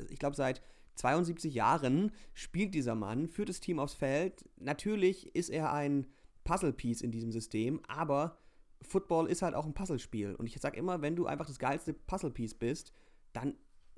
[0.10, 0.62] ich glaube, seit
[0.96, 4.46] 72 Jahren spielt dieser Mann, führt das Team aufs Feld.
[4.58, 6.08] Natürlich ist er ein
[6.46, 8.38] Puzzle-Piece in diesem System, aber
[8.84, 10.36] Football ist halt auch ein Puzzlespiel.
[10.36, 12.94] Und ich sage immer, wenn du einfach das geilste Puzzle-Piece bist,
[13.34, 13.56] dann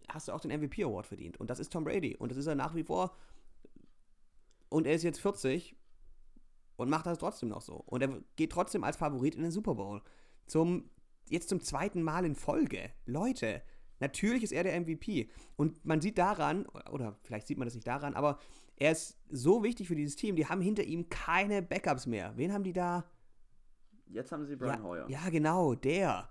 [0.09, 1.39] hast du auch den MVP-Award verdient.
[1.39, 2.15] Und das ist Tom Brady.
[2.15, 3.15] Und das ist er nach wie vor.
[4.69, 5.75] Und er ist jetzt 40
[6.75, 7.75] und macht das trotzdem noch so.
[7.75, 10.01] Und er geht trotzdem als Favorit in den Super Bowl.
[10.47, 10.89] Zum,
[11.29, 12.91] jetzt zum zweiten Mal in Folge.
[13.05, 13.61] Leute,
[13.99, 15.29] natürlich ist er der MVP.
[15.55, 18.39] Und man sieht daran, oder vielleicht sieht man das nicht daran, aber
[18.77, 20.36] er ist so wichtig für dieses Team.
[20.36, 22.33] Die haben hinter ihm keine Backups mehr.
[22.36, 23.05] Wen haben die da?
[24.07, 25.09] Jetzt haben sie Brian ja, Hoyer.
[25.09, 26.29] ja, genau, der.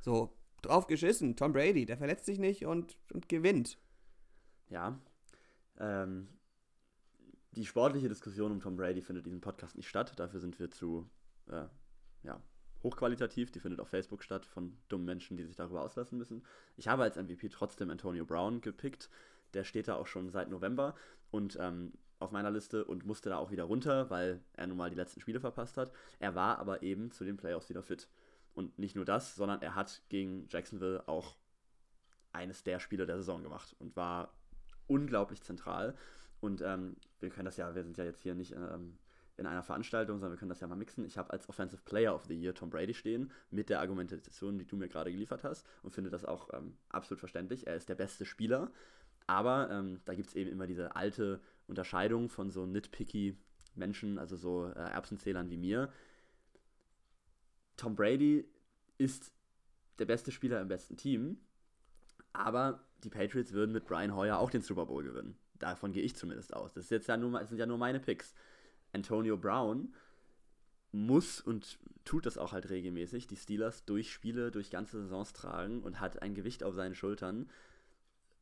[0.00, 1.36] So, drauf geschissen.
[1.36, 3.78] Tom Brady, der verletzt sich nicht und, und gewinnt.
[4.68, 4.98] Ja.
[5.78, 6.28] Ähm,
[7.52, 10.12] die sportliche Diskussion um Tom Brady findet in diesem Podcast nicht statt.
[10.16, 11.08] Dafür sind wir zu
[11.48, 11.64] äh,
[12.22, 12.40] ja,
[12.82, 13.50] hochqualitativ.
[13.50, 16.44] Die findet auf Facebook statt von dummen Menschen, die sich darüber auslassen müssen.
[16.76, 19.10] Ich habe als MVP trotzdem Antonio Brown gepickt.
[19.54, 20.94] Der steht da auch schon seit November
[21.30, 24.90] und ähm, auf meiner Liste und musste da auch wieder runter, weil er nun mal
[24.90, 25.92] die letzten Spiele verpasst hat.
[26.18, 28.08] Er war aber eben zu den Playoffs wieder fit.
[28.54, 31.36] Und nicht nur das, sondern er hat gegen Jacksonville auch
[32.32, 34.32] eines der Spiele der Saison gemacht und war
[34.86, 35.94] unglaublich zentral.
[36.40, 38.98] Und ähm, wir können das ja, wir sind ja jetzt hier nicht ähm,
[39.36, 41.04] in einer Veranstaltung, sondern wir können das ja mal mixen.
[41.04, 44.66] Ich habe als Offensive Player of the Year Tom Brady stehen, mit der Argumentation, die
[44.66, 47.66] du mir gerade geliefert hast, und finde das auch ähm, absolut verständlich.
[47.66, 48.70] Er ist der beste Spieler,
[49.26, 53.36] aber ähm, da gibt es eben immer diese alte Unterscheidung von so nitpicky
[53.74, 55.92] Menschen, also so äh, Erbsenzählern wie mir.
[57.76, 58.48] Tom Brady
[58.98, 59.32] ist
[59.98, 61.38] der beste Spieler im besten Team,
[62.32, 65.36] aber die Patriots würden mit Brian Hoyer auch den Super Bowl gewinnen.
[65.58, 66.74] Davon gehe ich zumindest aus.
[66.74, 68.34] Das, ist jetzt ja nur, das sind ja nur meine Picks.
[68.92, 69.94] Antonio Brown
[70.92, 75.82] muss und tut das auch halt regelmäßig, die Steelers durch Spiele, durch ganze Saisons tragen
[75.82, 77.50] und hat ein Gewicht auf seinen Schultern.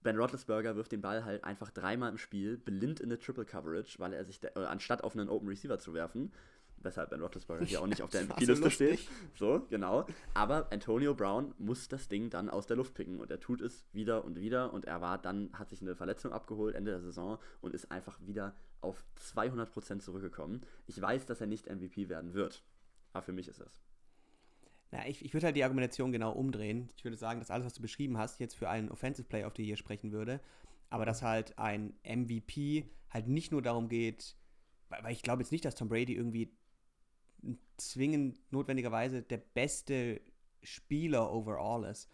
[0.05, 3.99] Ben Roethlisberger wirft den Ball halt einfach dreimal im Spiel, blind in eine Triple Coverage,
[3.99, 6.31] weil er sich, äh, anstatt auf einen Open Receiver zu werfen,
[6.77, 9.01] weshalb Ben Roethlisberger hier auch nicht auf der MVP-Liste steht.
[9.35, 10.07] So, genau.
[10.35, 13.87] Aber Antonio Brown muss das Ding dann aus der Luft picken und er tut es
[13.93, 17.39] wieder und wieder und er war dann, hat sich eine Verletzung abgeholt Ende der Saison
[17.63, 19.03] und ist einfach wieder auf
[19.35, 20.61] 200% zurückgekommen.
[20.87, 22.63] Ich weiß, dass er nicht MVP werden wird,
[23.15, 23.81] aber für mich ist es.
[24.91, 26.89] Na, ich, ich würde halt die Argumentation genau umdrehen.
[26.97, 29.55] Ich würde sagen, dass alles, was du beschrieben hast, jetzt für einen Offensive Player auf
[29.55, 30.41] die hier sprechen würde.
[30.91, 34.37] Aber dass halt ein MVP halt nicht nur darum geht,
[34.89, 36.53] weil, ich glaube jetzt nicht, dass Tom Brady irgendwie
[37.77, 40.21] zwingend notwendigerweise der beste
[40.63, 42.09] Spieler overall ist.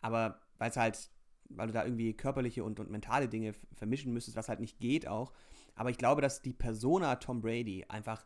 [0.00, 1.10] Aber weil es halt,
[1.48, 5.06] weil du da irgendwie körperliche und, und mentale Dinge vermischen müsstest, was halt nicht geht
[5.06, 5.32] auch.
[5.74, 8.24] Aber ich glaube, dass die Persona Tom Brady einfach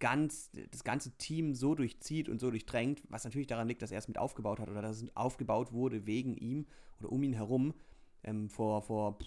[0.00, 3.98] ganz, das ganze Team so durchzieht und so durchdrängt, was natürlich daran liegt, dass er
[3.98, 6.66] es mit aufgebaut hat oder dass es aufgebaut wurde wegen ihm
[7.00, 7.74] oder um ihn herum
[8.22, 9.18] ähm, vor, vor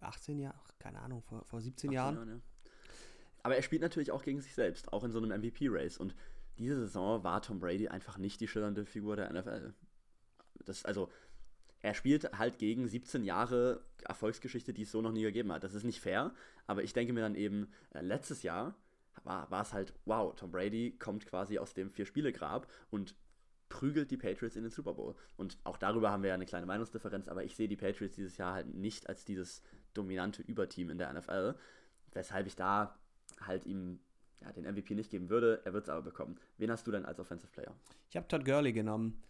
[0.00, 2.14] 18 Jahren, keine Ahnung, vor, vor 17 Jahren.
[2.16, 2.40] Jahren ja.
[3.42, 5.98] Aber er spielt natürlich auch gegen sich selbst, auch in so einem MVP-Race.
[5.98, 6.14] Und
[6.58, 9.72] diese Saison war Tom Brady einfach nicht die schillernde Figur der NFL.
[10.66, 11.10] Das, also,
[11.80, 15.64] er spielt halt gegen 17 Jahre Erfolgsgeschichte, die es so noch nie gegeben hat.
[15.64, 16.34] Das ist nicht fair,
[16.66, 18.74] aber ich denke mir dann eben, äh, letztes Jahr
[19.24, 23.14] war, war es halt, wow, Tom Brady kommt quasi aus dem Vier-Spiele-Grab und
[23.68, 25.14] prügelt die Patriots in den Super Bowl.
[25.36, 28.36] Und auch darüber haben wir ja eine kleine Meinungsdifferenz, aber ich sehe die Patriots dieses
[28.36, 29.62] Jahr halt nicht als dieses
[29.94, 31.54] dominante Überteam in der NFL,
[32.12, 32.98] weshalb ich da
[33.40, 34.00] halt ihm
[34.40, 35.60] ja, den MVP nicht geben würde.
[35.64, 36.36] Er wird es aber bekommen.
[36.58, 37.74] Wen hast du denn als Offensive Player?
[38.08, 39.22] Ich habe Todd Gurley genommen.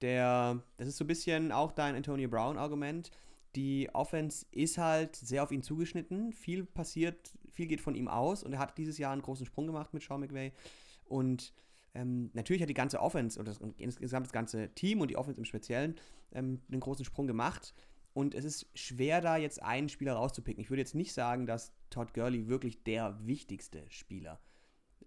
[0.00, 3.10] Der, das ist so ein bisschen auch dein Antonio Brown-Argument.
[3.58, 6.32] Die Offense ist halt sehr auf ihn zugeschnitten.
[6.32, 9.66] Viel passiert, viel geht von ihm aus und er hat dieses Jahr einen großen Sprung
[9.66, 10.52] gemacht mit Sean McVay.
[11.06, 11.52] Und
[11.92, 15.40] ähm, natürlich hat die ganze Offense oder das, insgesamt das ganze Team und die Offense
[15.40, 15.96] im Speziellen
[16.30, 17.74] ähm, einen großen Sprung gemacht.
[18.12, 20.62] Und es ist schwer, da jetzt einen Spieler rauszupicken.
[20.62, 24.38] Ich würde jetzt nicht sagen, dass Todd Gurley wirklich der wichtigste Spieler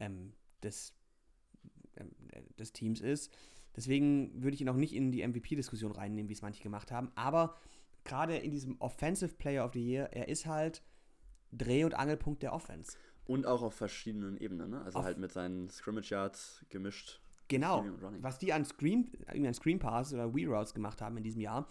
[0.01, 0.93] ähm, des,
[1.95, 2.11] ähm,
[2.59, 3.31] des Teams ist.
[3.77, 7.13] Deswegen würde ich ihn auch nicht in die MVP-Diskussion reinnehmen, wie es manche gemacht haben.
[7.15, 7.55] Aber
[8.03, 10.83] gerade in diesem Offensive Player of the Year, er ist halt
[11.51, 12.97] Dreh- und Angelpunkt der Offense.
[13.25, 14.81] Und auch auf verschiedenen Ebenen, ne?
[14.81, 17.21] Also auf halt mit seinen Scrimmage Yards gemischt.
[17.47, 17.85] Genau.
[18.21, 21.67] Was die an Screen, an Screen Pass oder Wheel Routes gemacht haben in diesem Jahr,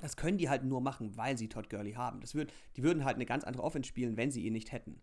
[0.00, 2.20] das können die halt nur machen, weil sie Todd Gurley haben.
[2.20, 5.00] Das würd, die würden halt eine ganz andere Offense spielen, wenn sie ihn nicht hätten.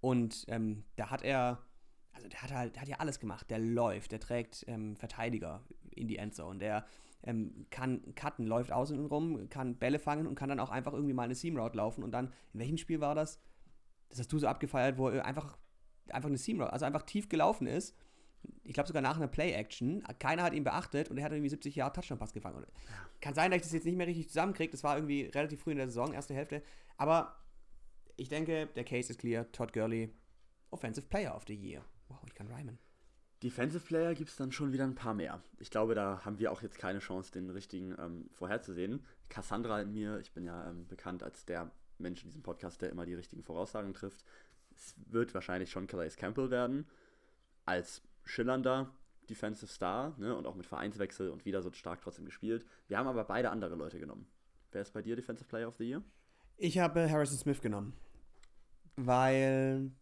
[0.00, 1.62] Und ähm, da hat er,
[2.12, 3.50] also der hat halt, der hat ja alles gemacht.
[3.50, 6.84] Der läuft, der trägt ähm, Verteidiger in die Endzone, der
[7.22, 11.14] ähm, kann cutten, läuft außen rum, kann Bälle fangen und kann dann auch einfach irgendwie
[11.14, 12.02] mal eine Seam Route laufen.
[12.02, 13.40] Und dann, in welchem Spiel war das?
[14.08, 15.58] Das hast du so abgefeiert, wo er einfach,
[16.08, 17.94] einfach eine Seam Route, also einfach tief gelaufen ist
[18.64, 21.74] ich glaube sogar nach einer Play-Action, keiner hat ihn beachtet und er hat irgendwie 70
[21.76, 22.64] Jahre Touchdown-Pass gefangen.
[22.64, 22.94] Ja.
[23.20, 24.70] Kann sein, dass ich das jetzt nicht mehr richtig zusammenkriege.
[24.70, 26.62] Das war irgendwie relativ früh in der Saison, erste Hälfte.
[26.96, 27.36] Aber
[28.16, 29.50] ich denke, der Case ist clear.
[29.52, 30.12] Todd Gurley,
[30.70, 31.84] Offensive Player of the Year.
[32.08, 32.78] Wow, ich kann rhymen.
[33.42, 35.42] Defensive Player gibt es dann schon wieder ein paar mehr.
[35.58, 39.04] Ich glaube, da haben wir auch jetzt keine Chance, den richtigen ähm, vorherzusehen.
[39.30, 42.90] Cassandra in mir, ich bin ja ähm, bekannt als der Mensch in diesem Podcast, der
[42.90, 44.24] immer die richtigen Voraussagen trifft.
[44.74, 46.86] Es wird wahrscheinlich schon Calais Campbell werden.
[47.64, 48.92] Als schillernder
[49.28, 52.66] Defensive Star ne, und auch mit Vereinswechsel und wieder so stark trotzdem gespielt.
[52.88, 54.26] Wir haben aber beide andere Leute genommen.
[54.72, 56.02] Wer ist bei dir Defensive Player of the Year?
[56.56, 57.94] Ich habe Harrison Smith genommen,
[58.96, 59.92] weil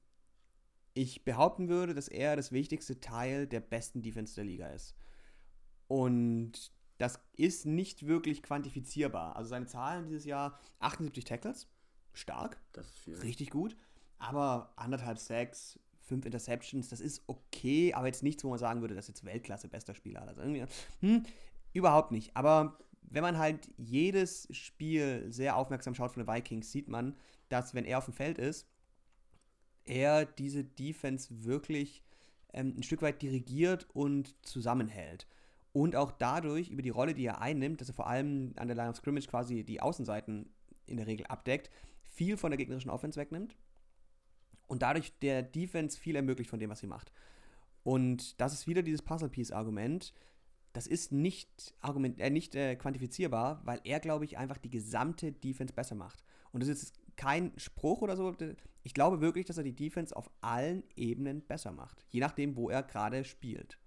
[0.94, 4.94] ich behaupten würde, dass er das wichtigste Teil der besten Defense der Liga ist.
[5.86, 9.36] Und das ist nicht wirklich quantifizierbar.
[9.36, 11.68] Also seine Zahlen dieses Jahr 78 Tackles,
[12.12, 13.16] stark, das ist viel.
[13.16, 13.76] richtig gut,
[14.18, 18.94] aber anderthalb Sacks, fünf Interceptions, das ist okay, aber jetzt nichts, wo man sagen würde,
[18.94, 20.22] das ist jetzt Weltklasse, bester Spieler.
[20.22, 20.64] Also irgendwie,
[21.00, 21.24] hm,
[21.72, 22.36] überhaupt nicht.
[22.36, 27.16] Aber wenn man halt jedes Spiel sehr aufmerksam schaut von den Vikings, sieht man,
[27.48, 28.66] dass, wenn er auf dem Feld ist,
[29.88, 32.02] er diese Defense wirklich
[32.52, 35.26] ähm, ein Stück weit dirigiert und zusammenhält.
[35.72, 38.76] Und auch dadurch, über die Rolle, die er einnimmt, dass er vor allem an der
[38.76, 40.50] Line of Scrimmage quasi die Außenseiten
[40.86, 41.70] in der Regel abdeckt,
[42.02, 43.56] viel von der gegnerischen Offense wegnimmt
[44.66, 47.12] und dadurch der Defense viel ermöglicht von dem, was sie macht.
[47.82, 50.12] Und das ist wieder dieses Puzzle-Piece-Argument.
[50.72, 55.32] Das ist nicht, Argument, äh, nicht äh, quantifizierbar, weil er, glaube ich, einfach die gesamte
[55.32, 56.22] Defense besser macht.
[56.52, 58.34] Und das ist kein Spruch oder so.
[58.84, 62.06] Ich glaube wirklich, dass er die Defense auf allen Ebenen besser macht.
[62.08, 63.78] Je nachdem, wo er gerade spielt.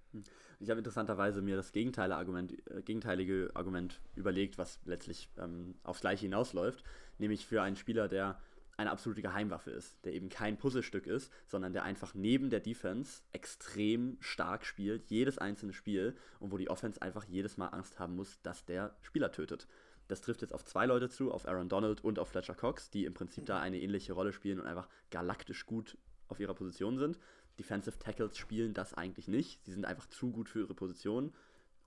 [0.60, 6.02] Ich habe interessanterweise mir das gegenteilige Argument, äh, gegenteilige Argument überlegt, was letztlich ähm, aufs
[6.02, 6.84] Gleiche hinausläuft.
[7.18, 8.38] Nämlich für einen Spieler, der
[8.78, 13.22] eine absolute Geheimwaffe ist, der eben kein Puzzlestück ist, sondern der einfach neben der Defense
[13.32, 18.16] extrem stark spielt, jedes einzelne Spiel und wo die Offense einfach jedes Mal Angst haben
[18.16, 19.68] muss, dass der Spieler tötet.
[20.12, 23.06] Das trifft jetzt auf zwei Leute zu, auf Aaron Donald und auf Fletcher Cox, die
[23.06, 25.98] im Prinzip da eine ähnliche Rolle spielen und einfach galaktisch gut
[26.28, 27.18] auf ihrer Position sind.
[27.58, 29.64] Defensive Tackles spielen das eigentlich nicht.
[29.64, 31.32] Sie sind einfach zu gut für ihre Position.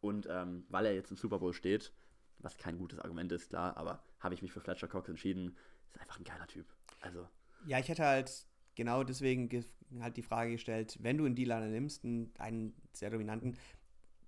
[0.01, 1.93] Und ähm, weil er jetzt im Super Bowl steht,
[2.39, 5.55] was kein gutes Argument ist, klar, aber habe ich mich für Fletcher Cox entschieden.
[5.93, 6.65] Ist einfach ein geiler Typ.
[7.03, 7.29] Also.
[7.67, 9.51] Ja, ich hätte halt genau deswegen
[10.01, 12.03] halt die Frage gestellt, wenn du einen D-Liner nimmst,
[12.39, 13.59] einen, sehr dominanten,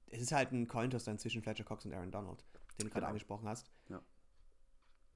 [0.08, 2.44] es ist halt ein Cointoss dann zwischen Fletcher Cox und Aaron Donald,
[2.78, 3.06] den du gerade genau.
[3.06, 3.70] angesprochen hast.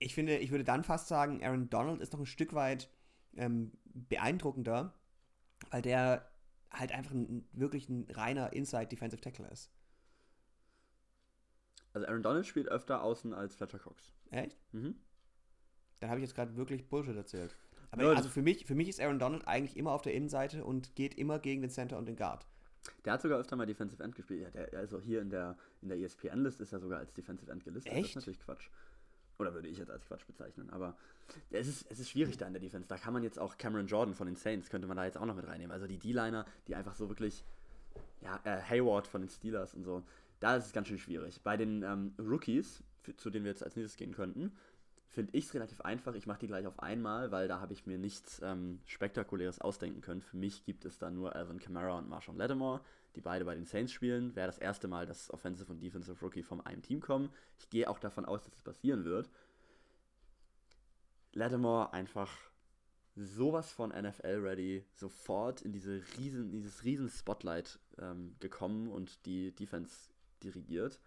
[0.01, 2.91] Ich finde, ich würde dann fast sagen, Aaron Donald ist noch ein Stück weit
[3.37, 4.95] ähm, beeindruckender,
[5.71, 6.29] weil der
[6.73, 9.71] halt einfach ein, wirklich ein reiner Inside Defensive Tackle ist.
[11.93, 14.11] Also Aaron Donald spielt öfter außen als Fletcher Cox.
[14.31, 14.57] Echt?
[14.73, 14.95] Mhm.
[16.01, 17.55] Dann habe ich jetzt gerade wirklich Bullshit erzählt.
[17.91, 20.95] Aber also für mich, für mich ist Aaron Donald eigentlich immer auf der Innenseite und
[20.95, 22.47] geht immer gegen den Center und den Guard.
[23.05, 24.43] Der hat sogar öfter mal Defensive End gespielt.
[24.43, 27.65] Ja, der, also hier in der, in der ESPN-List ist er sogar als Defensive End
[27.65, 27.93] gelistet.
[27.93, 28.05] Echt?
[28.05, 28.71] Das ist natürlich Quatsch.
[29.41, 30.68] Oder würde ich jetzt als Quatsch bezeichnen.
[30.70, 30.95] Aber
[31.51, 32.86] es ist, es ist schwierig da in der Defense.
[32.86, 35.24] Da kann man jetzt auch Cameron Jordan von den Saints, könnte man da jetzt auch
[35.24, 35.72] noch mit reinnehmen.
[35.72, 37.43] Also die D-Liner, die einfach so wirklich,
[38.20, 40.03] ja, äh, Hayward von den Steelers und so,
[40.41, 41.41] da ist es ganz schön schwierig.
[41.43, 44.53] Bei den ähm, Rookies, für, zu denen wir jetzt als nächstes gehen könnten,
[45.11, 46.15] finde ich es relativ einfach.
[46.15, 50.01] Ich mache die gleich auf einmal, weil da habe ich mir nichts ähm, Spektakuläres ausdenken
[50.01, 50.23] können.
[50.23, 52.81] Für mich gibt es da nur Alvin Kamara und Marshawn Lattimore,
[53.17, 54.35] die beide bei den Saints spielen.
[54.37, 57.31] Wäre das erste Mal, dass Offensive und Defensive Rookie vom einem Team kommen.
[57.59, 59.29] Ich gehe auch davon aus, dass es das passieren wird.
[61.33, 62.31] Lattimore einfach
[63.17, 70.11] sowas von NFL-ready, sofort in diese riesen, dieses riesen Spotlight ähm, gekommen und die Defense
[70.43, 71.01] dirigiert.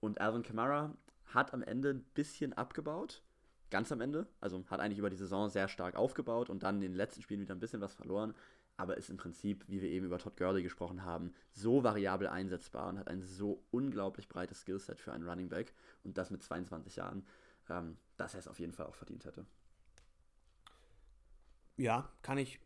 [0.00, 3.22] Und Alvin Kamara hat am Ende ein bisschen abgebaut,
[3.70, 4.26] ganz am Ende.
[4.40, 7.40] Also hat eigentlich über die Saison sehr stark aufgebaut und dann in den letzten Spielen
[7.40, 8.34] wieder ein bisschen was verloren.
[8.76, 12.88] Aber ist im Prinzip, wie wir eben über Todd Gurley gesprochen haben, so variabel einsetzbar
[12.88, 16.96] und hat ein so unglaublich breites Skillset für einen Running Back und das mit 22
[16.96, 17.26] Jahren,
[17.68, 19.46] ähm, dass er es auf jeden Fall auch verdient hätte.
[21.76, 22.60] Ja, kann ich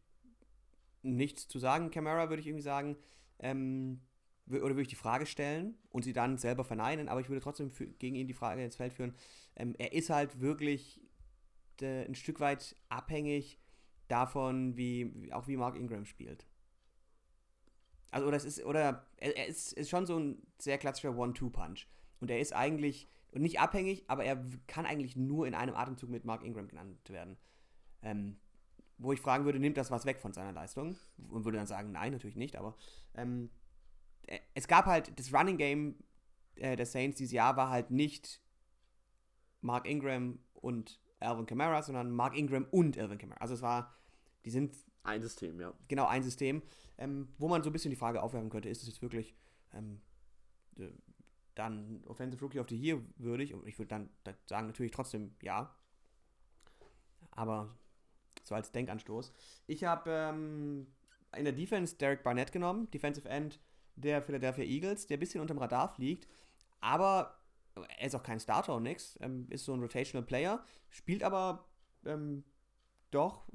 [1.02, 1.90] nichts zu sagen.
[1.90, 2.96] Camara würde ich irgendwie sagen,
[3.38, 4.00] ähm,
[4.48, 7.70] oder würde ich die Frage stellen und sie dann selber verneinen, aber ich würde trotzdem
[7.70, 9.14] für, gegen ihn die Frage ins Feld führen.
[9.56, 11.00] Ähm, er ist halt wirklich
[11.80, 13.60] de, ein Stück weit abhängig
[14.08, 16.46] davon, wie auch wie Mark Ingram spielt.
[18.10, 21.86] Also es ist oder er, er ist, ist schon so ein sehr klassischer One-Two-Punch
[22.20, 26.10] und er ist eigentlich und nicht abhängig, aber er kann eigentlich nur in einem Atemzug
[26.10, 27.38] mit Mark Ingram genannt werden.
[28.02, 28.36] Ähm,
[28.98, 30.96] wo ich fragen würde, nimmt das was weg von seiner Leistung?
[31.30, 32.76] Und würde dann sagen, nein, natürlich nicht, aber
[33.14, 33.61] ähm, äh,
[34.54, 35.96] es gab halt, das Running Game
[36.56, 38.40] äh, der Saints dieses Jahr war halt nicht
[39.60, 43.40] Mark Ingram und Alvin Kamara, sondern Mark Ingram und Alvin Kamara.
[43.40, 43.94] Also es war,
[44.44, 44.76] die sind...
[45.04, 45.72] Ein System, ja.
[45.88, 46.62] Genau, ein System,
[46.98, 49.34] ähm, wo man so ein bisschen die Frage aufwerfen könnte, ist es jetzt wirklich
[49.72, 50.00] ähm,
[51.54, 53.52] dann Offensive Rookie of the Year würdig?
[53.52, 54.10] Und ich würde dann
[54.46, 55.74] sagen, natürlich trotzdem ja.
[57.32, 57.76] Aber
[58.44, 59.32] so als Denkanstoß.
[59.66, 60.86] Ich habe ähm,
[61.36, 63.60] in der Defense Derek Barnett genommen, Defensive End
[64.02, 66.28] der Philadelphia Eagles, der ein bisschen unter dem Radar fliegt,
[66.80, 67.38] aber
[67.74, 71.66] er ist auch kein Starter und nix, ähm, ist so ein Rotational Player, spielt aber
[72.04, 72.44] ähm,
[73.10, 73.48] doch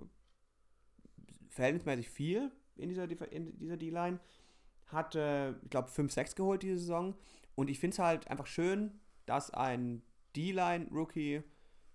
[1.50, 4.20] verhältnismäßig viel in dieser, in dieser D-Line.
[4.88, 7.16] Hat, äh, ich glaube, 5-6 geholt diese Saison.
[7.56, 10.02] Und ich finde es halt einfach schön, dass ein
[10.36, 11.44] D-Line-Rookie,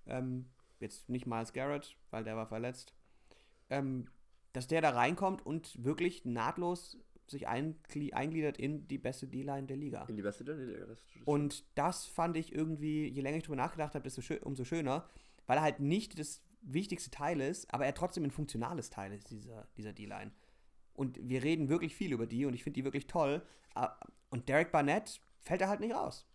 [0.07, 0.51] ähm,
[0.81, 2.95] jetzt nicht Miles Garrett, weil der war verletzt,
[3.71, 4.09] ähm,
[4.53, 6.99] dass der da reinkommt und wirklich nahtlos
[7.33, 10.05] sich eingliedert in die beste D-Line der Liga.
[10.05, 10.97] In die beste D-Line.
[11.25, 15.09] Und das fand ich irgendwie, je länger ich drüber nachgedacht habe, desto schön, umso schöner,
[15.47, 19.31] weil er halt nicht das wichtigste Teil ist, aber er trotzdem ein funktionales Teil ist
[19.31, 20.31] dieser, dieser D-Line.
[20.95, 23.43] Und wir reden wirklich viel über die und ich finde die wirklich toll.
[24.31, 26.27] Und Derek Barnett fällt er halt nicht raus.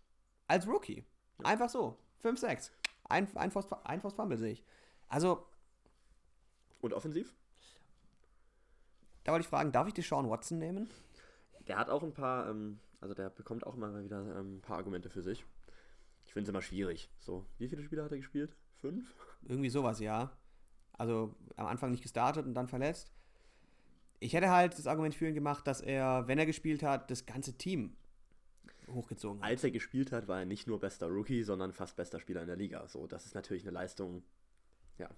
[0.47, 1.05] Als Rookie.
[1.39, 1.45] Ja.
[1.45, 1.97] Einfach so.
[2.23, 2.71] 5-6.
[3.09, 4.63] Ein, ein, Force, ein Force Fumble sehe ich.
[5.07, 5.45] Also.
[6.81, 7.33] Und offensiv?
[9.27, 10.89] Da wollte ich fragen, darf ich die Sean Watson nehmen?
[11.67, 14.77] Der hat auch ein paar, ähm, also der bekommt auch immer wieder ähm, ein paar
[14.77, 15.45] Argumente für sich.
[16.25, 17.09] Ich finde es immer schwierig.
[17.19, 18.55] So, wie viele Spiele hat er gespielt?
[18.75, 19.13] Fünf?
[19.41, 20.31] Irgendwie sowas, ja.
[20.93, 23.11] Also am Anfang nicht gestartet und dann verletzt.
[24.21, 27.25] Ich hätte halt das Argument für ihn gemacht, dass er, wenn er gespielt hat, das
[27.25, 27.97] ganze Team
[28.87, 29.49] hochgezogen hat.
[29.49, 32.47] Als er gespielt hat, war er nicht nur bester Rookie, sondern fast bester Spieler in
[32.47, 32.87] der Liga.
[32.87, 34.23] So, das ist natürlich eine Leistung,
[34.97, 35.09] ja,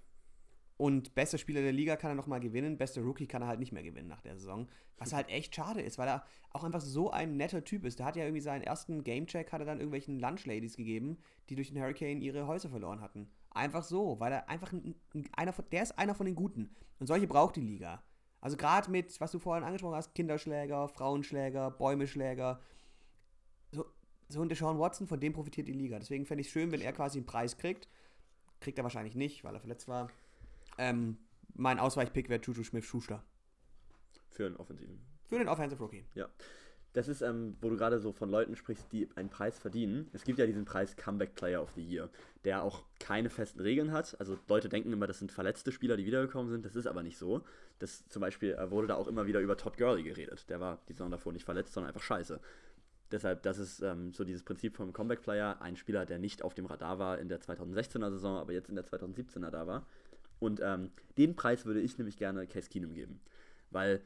[0.79, 3.73] und bester Spieler der Liga kann er nochmal gewinnen, bester Rookie kann er halt nicht
[3.73, 4.69] mehr gewinnen nach der Saison.
[4.97, 7.99] Was halt echt schade ist, weil er auch einfach so ein netter Typ ist.
[7.99, 11.17] Der hat ja irgendwie seinen ersten Gamecheck, hat er dann irgendwelchen Lunchladies gegeben,
[11.49, 13.29] die durch den Hurricane ihre Häuser verloren hatten.
[13.49, 16.73] Einfach so, weil er einfach ein, ein, einer von, der ist einer von den Guten.
[16.97, 18.01] Und solche braucht die Liga.
[18.39, 22.61] Also gerade mit, was du vorhin angesprochen hast, Kinderschläger, Frauenschläger, Bäumeschläger.
[23.73, 23.83] So,
[24.29, 25.99] so ein Deshaun Watson, von dem profitiert die Liga.
[25.99, 27.89] Deswegen fände ich es schön, wenn er quasi einen Preis kriegt.
[28.61, 30.09] Kriegt er wahrscheinlich nicht, weil er verletzt war.
[30.77, 31.17] Ähm,
[31.53, 33.23] mein Ausweichpick wäre Juju Smith-Schuster.
[34.29, 34.99] Für einen Offensiven.
[35.27, 36.05] Für den Offensive Rookie.
[36.15, 36.29] Ja.
[36.93, 40.09] Das ist, ähm, wo du gerade so von Leuten sprichst, die einen Preis verdienen.
[40.11, 42.09] Es gibt ja diesen Preis Comeback Player of the Year,
[42.45, 44.19] der auch keine festen Regeln hat.
[44.19, 46.65] Also Leute denken immer, das sind verletzte Spieler, die wiedergekommen sind.
[46.65, 47.43] Das ist aber nicht so.
[47.77, 50.49] Das zum Beispiel äh, wurde da auch immer wieder über Todd Gurley geredet.
[50.49, 52.39] Der war die Saison davor nicht verletzt, sondern einfach scheiße.
[53.11, 55.61] Deshalb, das ist ähm, so dieses Prinzip vom Comeback Player.
[55.61, 58.75] Ein Spieler, der nicht auf dem Radar war in der 2016er Saison, aber jetzt in
[58.75, 59.85] der 2017er da war.
[60.39, 63.21] Und ähm, den Preis würde ich nämlich gerne Case Keenum geben.
[63.69, 64.01] Weil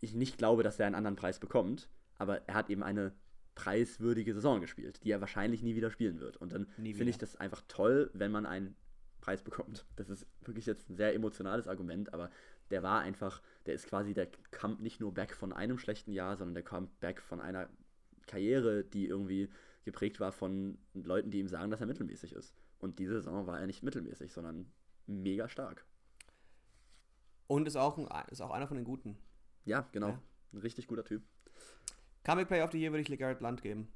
[0.00, 3.12] ich nicht glaube, dass er einen anderen Preis bekommt aber er hat eben eine
[3.54, 6.36] preiswürdige Saison gespielt, die er wahrscheinlich nie wieder spielen wird.
[6.36, 8.76] Und dann finde ich das einfach toll, wenn man einen
[9.20, 9.86] Preis bekommt.
[9.96, 12.30] Das ist wirklich jetzt ein sehr emotionales Argument, aber
[12.70, 16.36] der war einfach, der ist quasi, der kam nicht nur back von einem schlechten Jahr,
[16.36, 17.68] sondern der kam back von einer
[18.26, 19.48] Karriere, die irgendwie
[19.84, 22.54] geprägt war von Leuten, die ihm sagen, dass er mittelmäßig ist.
[22.78, 24.70] Und diese Saison war er nicht mittelmäßig, sondern
[25.06, 25.84] mega stark.
[27.46, 29.16] Und ist auch, ein, ist auch einer von den Guten.
[29.64, 30.08] Ja, genau.
[30.08, 30.22] Ja.
[30.52, 31.22] Ein richtig guter Typ.
[32.24, 33.88] Comic Player of the Year würde ich LeGarrette Blunt geben.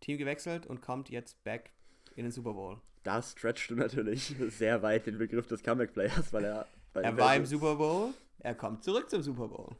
[0.00, 1.72] Team gewechselt und kommt jetzt back
[2.14, 2.80] in den Super Bowl.
[3.02, 6.66] Da stretchst du natürlich sehr weit den Begriff des Comeback-Players, weil er.
[6.92, 9.76] Bei Er war im Super Bowl, er kommt zurück zum Super Bowl.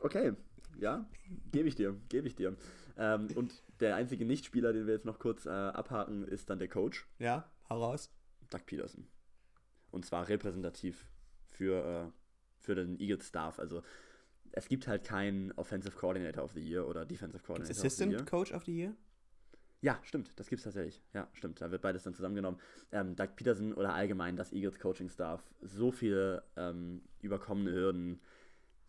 [0.00, 0.32] Okay,
[0.78, 1.08] ja,
[1.52, 2.56] gebe ich dir, gebe ich dir.
[2.98, 6.68] Ähm, und der einzige Nichtspieler, den wir jetzt noch kurz äh, abhaken, ist dann der
[6.68, 8.10] Coach, Ja, hau raus.
[8.50, 9.06] Doug Peterson.
[9.90, 11.06] Und zwar repräsentativ
[11.46, 12.12] für, äh,
[12.58, 13.58] für den Eagles-Staff.
[13.58, 13.82] Also
[14.52, 17.86] es gibt halt keinen Offensive Coordinator of the Year oder Defensive Coordinator Gibt's of the
[17.86, 18.24] Assistant Year.
[18.24, 18.96] Coach of the Year?
[19.82, 21.02] Ja, stimmt, das gibt's tatsächlich.
[21.14, 22.60] Ja, stimmt, da wird beides dann zusammengenommen.
[22.92, 28.20] Ähm, Doug Peterson oder allgemein das Eagles Coaching Staff, so viele ähm, überkommene Hürden.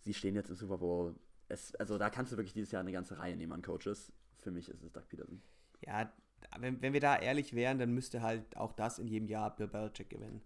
[0.02, 1.16] Sie stehen jetzt im Super Bowl.
[1.48, 4.12] Es, also da kannst du wirklich dieses Jahr eine ganze Reihe nehmen an Coaches.
[4.40, 5.42] Für mich ist es Doug Peterson.
[5.86, 6.12] Ja,
[6.60, 9.68] wenn, wenn wir da ehrlich wären, dann müsste halt auch das in jedem Jahr Bill
[9.68, 10.42] Belichick gewinnen.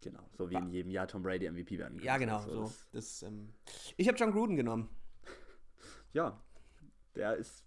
[0.00, 2.26] Genau, so wie in jedem Jahr Tom Brady MVP werden Ja, könnte.
[2.26, 2.38] genau.
[2.38, 2.62] Also So.
[2.62, 3.52] das- Das, ähm,
[3.96, 4.88] ich habe John Gruden genommen.
[6.12, 6.40] ja,
[7.14, 7.64] der ist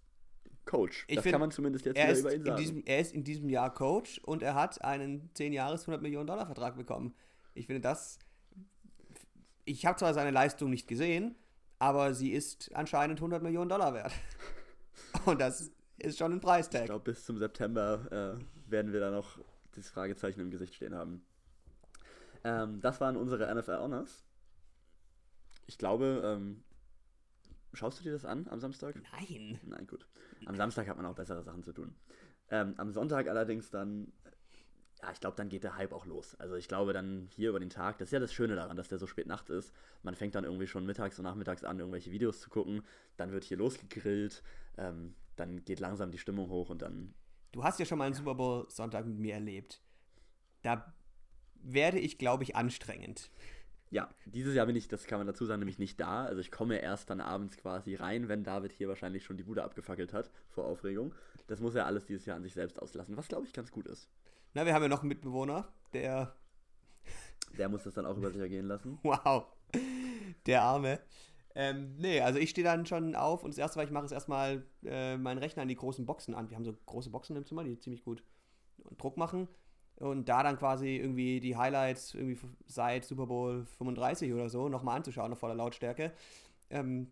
[0.66, 1.04] Coach.
[1.08, 2.56] Ich das find, kann man zumindest jetzt Er wieder über ihn in sagen.
[2.58, 6.26] diesem, er ist in diesem Jahr Coach und er hat einen 10 Jahres 100 Millionen
[6.26, 7.14] Dollar Vertrag bekommen.
[7.54, 8.18] Ich finde das.
[9.64, 11.34] Ich habe zwar seine Leistung nicht gesehen,
[11.78, 14.12] aber sie ist anscheinend 100 Millionen Dollar wert.
[15.24, 16.86] Und das ist schon ein ich Preistag.
[16.86, 19.38] glaube, bis zum September äh, werden wir da noch
[19.72, 21.24] das Fragezeichen im Gesicht stehen haben.
[22.44, 24.24] Ähm, das waren unsere NFL Honors.
[25.66, 26.62] Ich glaube, ähm,
[27.72, 28.94] schaust du dir das an am Samstag?
[29.12, 29.58] Nein.
[29.64, 30.06] Nein, gut.
[30.46, 31.94] Am Samstag hat man auch bessere Sachen zu tun.
[32.50, 34.12] Ähm, am Sonntag allerdings dann,
[35.02, 36.36] ja, ich glaube, dann geht der Hype auch los.
[36.36, 38.88] Also ich glaube dann hier über den Tag, das ist ja das Schöne daran, dass
[38.88, 39.72] der so spät Nacht ist.
[40.02, 42.82] Man fängt dann irgendwie schon mittags und nachmittags an, irgendwelche Videos zu gucken.
[43.16, 44.42] Dann wird hier losgegrillt.
[44.76, 47.14] Ähm, dann geht langsam die Stimmung hoch und dann,
[47.52, 49.80] Du hast ja schon mal einen Super Bowl Sonntag mit mir erlebt.
[50.62, 50.92] Da
[51.62, 53.30] werde ich, glaube ich, anstrengend.
[53.90, 56.24] ja, dieses Jahr bin ich, das kann man dazu sagen, nämlich nicht da.
[56.24, 59.62] Also ich komme erst dann abends quasi rein, wenn David hier wahrscheinlich schon die Bude
[59.64, 61.14] abgefackelt hat vor Aufregung.
[61.46, 63.86] Das muss er alles dieses Jahr an sich selbst auslassen, was glaube ich ganz gut
[63.86, 64.10] ist.
[64.54, 66.34] Na, wir haben ja noch einen Mitbewohner, der
[67.56, 68.98] Der muss das dann auch über sich ergehen lassen.
[69.04, 69.46] Wow.
[70.46, 71.00] Der Arme.
[71.58, 74.12] Ähm, nee, also ich stehe dann schon auf und das erste, was ich mache, ist
[74.12, 76.50] erstmal äh, meinen Rechner an die großen Boxen an.
[76.50, 78.22] Wir haben so große Boxen im Zimmer, die ziemlich gut
[78.98, 79.48] Druck machen.
[79.96, 84.98] Und da dann quasi irgendwie die Highlights irgendwie seit Super Bowl 35 oder so nochmal
[84.98, 86.12] anzuschauen auf voller Lautstärke.
[86.68, 87.10] Ähm,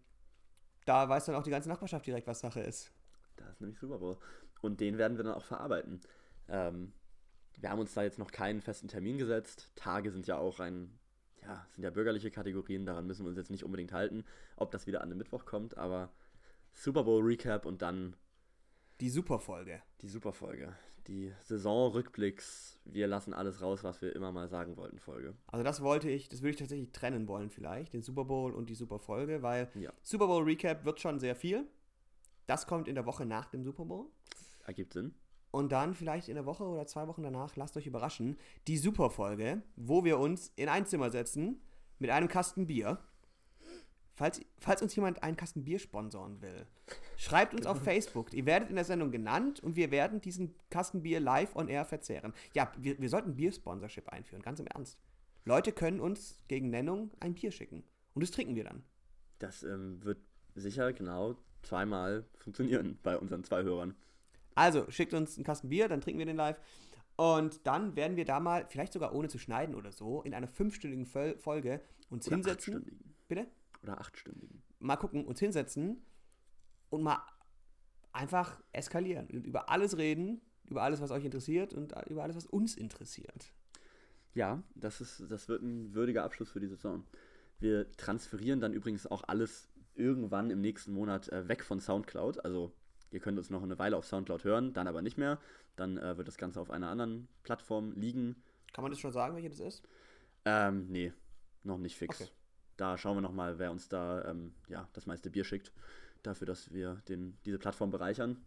[0.85, 2.93] da weiß dann auch die ganze Nachbarschaft direkt, was Sache ist.
[3.37, 4.19] Da ist nämlich Super Bowl.
[4.61, 6.03] Und den werden wir dann auch verarbeiten.
[6.49, 6.93] Ähm,
[7.59, 9.71] wir haben uns da jetzt noch keinen festen Termin gesetzt.
[9.75, 10.99] Tage sind ja auch ein,
[11.45, 14.25] ja, sind ja bürgerliche Kategorien, daran müssen wir uns jetzt nicht unbedingt halten,
[14.57, 16.11] ob das wieder an den Mittwoch kommt, aber
[16.73, 18.17] Super Bowl Recap und dann
[19.01, 19.83] Die Superfolge.
[20.03, 20.75] die Superfolge.
[21.07, 25.35] Die Saisonrückblicks, wir lassen alles raus, was wir immer mal sagen wollten, Folge.
[25.49, 28.71] Also das wollte ich, das würde ich tatsächlich trennen wollen vielleicht, den Super Bowl und
[28.71, 29.93] die Superfolge, weil Ja.
[30.03, 31.67] Super Bowl Recap wird schon sehr viel.
[32.47, 34.07] Das kommt in der Woche nach dem Super Bowl.
[34.65, 35.15] Ergibt Sinn.
[35.55, 38.37] Und dann vielleicht in der Woche oder zwei Wochen danach, lasst euch überraschen,
[38.67, 41.63] die Superfolge, wo wir uns in ein Zimmer setzen
[42.01, 42.99] mit einem Kasten Bier.
[44.17, 46.67] Falls, falls uns jemand einen Kasten Bier sponsoren will,
[47.17, 48.35] schreibt uns auf Facebook.
[48.35, 51.85] Ihr werdet in der Sendung genannt und wir werden diesen Kasten Bier live on air
[51.85, 52.35] verzehren.
[52.55, 54.99] Ja, wir, wir sollten Bier-Sponsorship einführen, ganz im Ernst.
[55.45, 57.85] Leute können uns gegen Nennung ein Bier schicken.
[58.15, 58.83] Und das trinken wir dann.
[59.39, 60.19] Das ähm, wird
[60.57, 63.95] sicher genau zweimal funktionieren bei unseren zwei Hörern.
[64.55, 66.61] Also, schickt uns einen Kasten Bier, dann trinken wir den live.
[67.17, 70.49] Und dann werden wir da mal, vielleicht sogar ohne zu schneiden oder so, in einer
[70.49, 71.81] fünfstündigen Fol- Folge
[72.11, 73.15] uns Oder hinsetzen.
[73.29, 73.47] Bitte?
[73.83, 74.63] Oder achtstündigen.
[74.81, 76.05] Mal gucken, uns hinsetzen
[76.91, 77.25] und mal
[78.13, 82.47] einfach eskalieren und über alles reden, über alles, was euch interessiert und über alles, was
[82.47, 83.53] uns interessiert.
[84.35, 87.05] Ja, das, ist, das wird ein würdiger Abschluss für die Saison.
[87.61, 92.45] Wir transferieren dann übrigens auch alles irgendwann im nächsten Monat äh, weg von Soundcloud.
[92.45, 92.75] Also
[93.15, 95.39] ihr könnt uns noch eine Weile auf Soundcloud hören, dann aber nicht mehr.
[95.77, 98.37] Dann äh, wird das Ganze auf einer anderen Plattform liegen.
[98.73, 99.83] Kann man das schon sagen, welche das ist?
[100.45, 101.13] Ähm, nee,
[101.63, 102.21] noch nicht fix.
[102.21, 102.31] Okay.
[102.77, 105.73] Da schauen wir nochmal, wer uns da ähm, ja, das meiste Bier schickt.
[106.23, 108.45] Dafür, dass wir den, diese Plattform bereichern.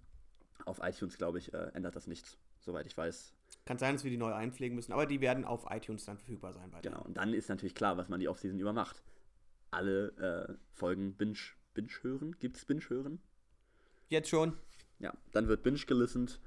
[0.65, 3.33] Auf iTunes, glaube ich, äh, ändert das nichts, soweit ich weiß.
[3.65, 6.53] Kann sein, dass wir die neu einpflegen müssen, aber die werden auf iTunes dann verfügbar
[6.53, 6.71] sein.
[6.71, 7.01] Bei Genau.
[7.03, 9.01] Und dann ist natürlich klar, was man die Offseason über macht.
[9.71, 11.37] Alle äh, Folgen Binge,
[11.73, 12.35] Binge hören.
[12.39, 13.21] Gibt's Binge hören?
[14.09, 14.57] Jetzt schon.
[14.99, 16.39] Ja, dann wird Binge gelistet.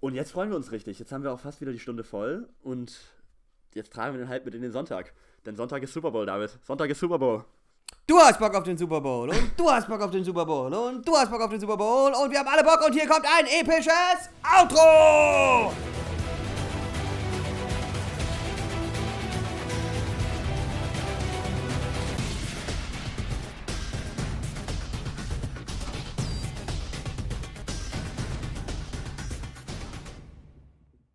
[0.00, 0.98] Und jetzt freuen wir uns richtig.
[0.98, 2.48] Jetzt haben wir auch fast wieder die Stunde voll.
[2.62, 2.98] Und
[3.74, 5.12] jetzt tragen wir den Hype mit in den Sonntag.
[5.46, 6.58] Denn Sonntag ist Super Bowl, David.
[6.64, 7.44] Sonntag ist Super Bowl.
[8.06, 10.72] Du hast Bock auf den Super Bowl und du hast Bock auf den Super Bowl
[10.72, 13.06] und du hast Bock auf den Super Bowl und wir haben alle Bock und hier
[13.06, 15.72] kommt ein episches Outro!